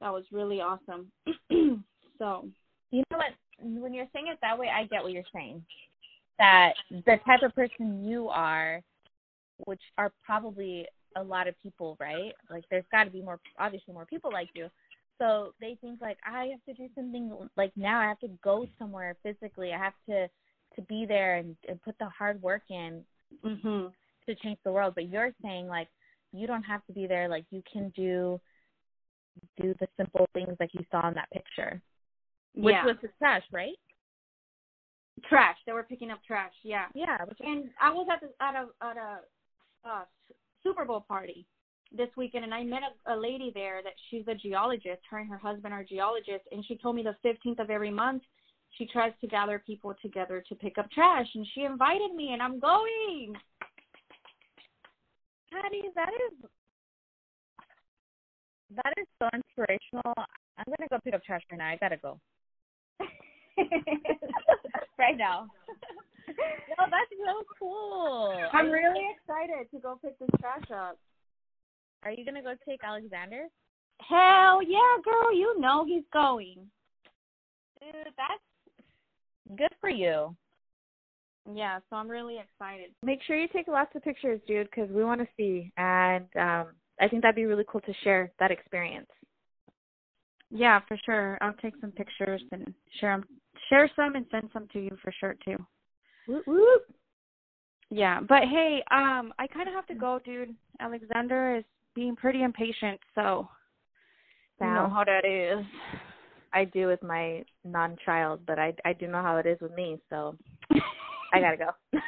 that 0.00 0.12
was 0.12 0.24
really 0.30 0.60
awesome. 0.60 1.10
so 2.18 2.48
you 2.90 3.02
know 3.10 3.18
what? 3.18 3.32
When 3.58 3.94
you're 3.94 4.06
saying 4.12 4.26
it 4.28 4.38
that 4.42 4.58
way, 4.58 4.68
I 4.68 4.84
get 4.84 5.02
what 5.02 5.12
you're 5.12 5.24
saying. 5.34 5.64
That 6.38 6.74
the 6.90 7.18
type 7.24 7.42
of 7.42 7.54
person 7.54 8.04
you 8.04 8.28
are, 8.28 8.82
which 9.64 9.80
are 9.96 10.12
probably 10.24 10.86
a 11.16 11.22
lot 11.22 11.48
of 11.48 11.54
people, 11.62 11.96
right? 11.98 12.34
Like 12.50 12.64
there's 12.70 12.84
got 12.92 13.04
to 13.04 13.10
be 13.10 13.22
more, 13.22 13.40
obviously 13.58 13.94
more 13.94 14.04
people 14.04 14.30
like 14.30 14.50
you. 14.54 14.68
So 15.18 15.54
they 15.60 15.78
think 15.80 16.00
like 16.00 16.18
I 16.26 16.46
have 16.46 16.64
to 16.66 16.82
do 16.82 16.88
something 16.94 17.32
like 17.56 17.72
now 17.76 18.00
I 18.00 18.04
have 18.04 18.18
to 18.20 18.30
go 18.42 18.66
somewhere 18.78 19.16
physically. 19.22 19.72
I 19.72 19.78
have 19.78 19.94
to 20.08 20.28
to 20.74 20.82
be 20.82 21.06
there 21.06 21.36
and, 21.36 21.56
and 21.68 21.80
put 21.82 21.96
the 21.98 22.06
hard 22.06 22.42
work 22.42 22.62
in 22.68 23.02
mm-hmm. 23.44 23.86
to 24.28 24.34
change 24.42 24.58
the 24.64 24.72
world. 24.72 24.94
But 24.94 25.08
you're 25.08 25.32
saying 25.42 25.68
like 25.68 25.88
you 26.32 26.46
don't 26.46 26.62
have 26.64 26.84
to 26.86 26.92
be 26.92 27.06
there. 27.06 27.28
Like 27.28 27.44
you 27.50 27.62
can 27.70 27.92
do 27.96 28.40
do 29.60 29.74
the 29.80 29.86
simple 29.96 30.28
things 30.34 30.54
like 30.60 30.70
you 30.72 30.84
saw 30.90 31.08
in 31.08 31.14
that 31.14 31.30
picture, 31.30 31.80
which 32.54 32.74
yeah. 32.74 32.84
was 32.84 32.96
the 33.02 33.08
trash, 33.18 33.42
right? 33.52 33.76
Trash. 35.28 35.56
They 35.64 35.72
were 35.72 35.82
picking 35.82 36.10
up 36.10 36.18
trash. 36.26 36.52
Yeah. 36.62 36.86
Yeah. 36.94 37.16
And 37.40 37.70
I 37.80 37.90
was 37.90 38.06
at 38.12 38.20
the, 38.20 38.44
at 38.44 38.54
a 38.54 38.66
at 38.86 38.96
a 38.98 39.88
uh, 39.88 40.04
Super 40.62 40.84
Bowl 40.84 41.04
party 41.08 41.46
this 41.92 42.08
weekend, 42.16 42.44
and 42.44 42.54
I 42.54 42.62
met 42.62 42.82
a, 43.06 43.14
a 43.14 43.16
lady 43.16 43.50
there 43.54 43.82
that 43.82 43.92
she's 44.10 44.26
a 44.28 44.34
geologist. 44.34 45.00
Her 45.10 45.18
and 45.18 45.30
her 45.30 45.38
husband 45.38 45.72
are 45.72 45.84
geologists, 45.84 46.46
and 46.52 46.64
she 46.66 46.76
told 46.76 46.96
me 46.96 47.02
the 47.02 47.16
15th 47.28 47.60
of 47.60 47.70
every 47.70 47.90
month 47.90 48.22
she 48.76 48.86
tries 48.86 49.12
to 49.20 49.26
gather 49.26 49.62
people 49.66 49.94
together 50.02 50.44
to 50.48 50.54
pick 50.54 50.78
up 50.78 50.90
trash, 50.90 51.26
and 51.34 51.46
she 51.54 51.62
invited 51.62 52.14
me, 52.14 52.30
and 52.32 52.42
I'm 52.42 52.58
going. 52.60 53.34
Patty, 55.52 55.82
that 55.94 56.10
is 56.10 56.48
that 58.74 58.92
is 58.98 59.06
so 59.18 59.28
inspirational. 59.32 60.14
I'm 60.58 60.64
gonna 60.66 60.88
go 60.90 60.98
pick 61.02 61.14
up 61.14 61.24
trash 61.24 61.42
right 61.50 61.58
now. 61.58 61.68
I 61.68 61.76
gotta 61.76 61.96
go. 61.96 62.18
right 64.98 65.16
now. 65.16 65.46
no, 66.28 66.86
that's 66.90 67.12
so 67.24 67.44
cool. 67.58 68.34
I'm 68.52 68.70
really 68.70 69.08
excited 69.16 69.70
to 69.70 69.78
go 69.80 69.98
pick 70.02 70.18
this 70.18 70.28
trash 70.40 70.70
up. 70.74 70.98
Are 72.06 72.12
you 72.12 72.24
gonna 72.24 72.40
go 72.40 72.54
take 72.64 72.84
Alexander? 72.84 73.48
Hell 73.98 74.62
yeah, 74.62 74.96
girl! 75.04 75.34
You 75.34 75.58
know 75.58 75.84
he's 75.84 76.04
going. 76.12 76.58
Dude, 77.80 78.12
that's 78.16 79.58
good 79.58 79.74
for 79.80 79.90
you. 79.90 80.36
Yeah, 81.52 81.80
so 81.90 81.96
I'm 81.96 82.08
really 82.08 82.38
excited. 82.38 82.92
Make 83.02 83.24
sure 83.26 83.36
you 83.36 83.48
take 83.48 83.66
lots 83.66 83.90
of 83.96 84.04
pictures, 84.04 84.40
dude, 84.46 84.70
because 84.70 84.88
we 84.88 85.02
want 85.02 85.20
to 85.20 85.26
see, 85.36 85.72
and 85.78 86.26
um, 86.36 86.66
I 87.00 87.08
think 87.08 87.22
that'd 87.22 87.34
be 87.34 87.46
really 87.46 87.64
cool 87.68 87.80
to 87.80 87.92
share 88.04 88.30
that 88.38 88.52
experience. 88.52 89.10
Yeah, 90.48 90.78
for 90.86 90.96
sure. 91.04 91.38
I'll 91.40 91.54
take 91.54 91.74
some 91.80 91.90
pictures 91.90 92.40
and 92.52 92.72
share 93.00 93.16
them, 93.16 93.24
share 93.68 93.90
some, 93.96 94.14
and 94.14 94.26
send 94.30 94.50
some 94.52 94.68
to 94.74 94.78
you 94.78 94.96
for 95.02 95.12
sure 95.18 95.34
too. 95.44 95.56
Whoop, 96.28 96.46
whoop. 96.46 96.82
Yeah, 97.90 98.20
but 98.20 98.42
hey, 98.44 98.84
um, 98.92 99.34
I 99.40 99.48
kind 99.52 99.66
of 99.68 99.74
have 99.74 99.88
to 99.88 99.94
go, 99.96 100.20
dude. 100.24 100.54
Alexander 100.78 101.56
is 101.56 101.64
being 101.96 102.14
pretty 102.14 102.42
impatient, 102.44 103.00
so 103.16 103.48
you 104.60 104.66
know 104.66 104.88
how 104.88 105.02
that 105.04 105.24
is. 105.24 105.64
I 106.52 106.64
do 106.64 106.86
with 106.86 107.02
my 107.02 107.42
non-child, 107.64 108.40
but 108.46 108.58
I 108.58 108.74
I 108.84 108.92
do 108.92 109.08
know 109.08 109.22
how 109.22 109.38
it 109.38 109.46
is 109.46 109.58
with 109.60 109.74
me, 109.74 109.98
so 110.08 110.36
I 111.32 111.40
gotta 111.40 111.56
go. 111.56 111.70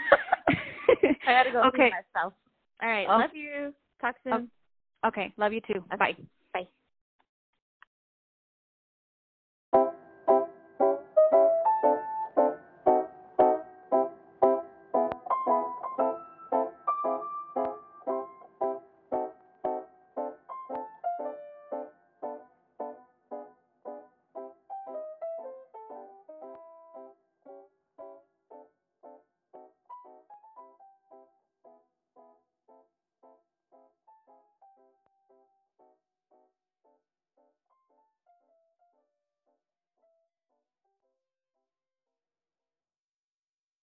I 1.27 1.33
gotta 1.33 1.51
go 1.51 1.63
okay. 1.65 1.91
myself. 1.91 2.35
All 2.81 2.89
right, 2.89 3.07
Oh. 3.09 3.19
love 3.19 3.31
you. 3.35 3.75
Talk 4.01 4.15
soon. 4.23 4.51
Oh. 5.03 5.09
Okay, 5.09 5.33
love 5.37 5.53
you 5.53 5.61
too. 5.63 5.83
Bye. 5.99 6.15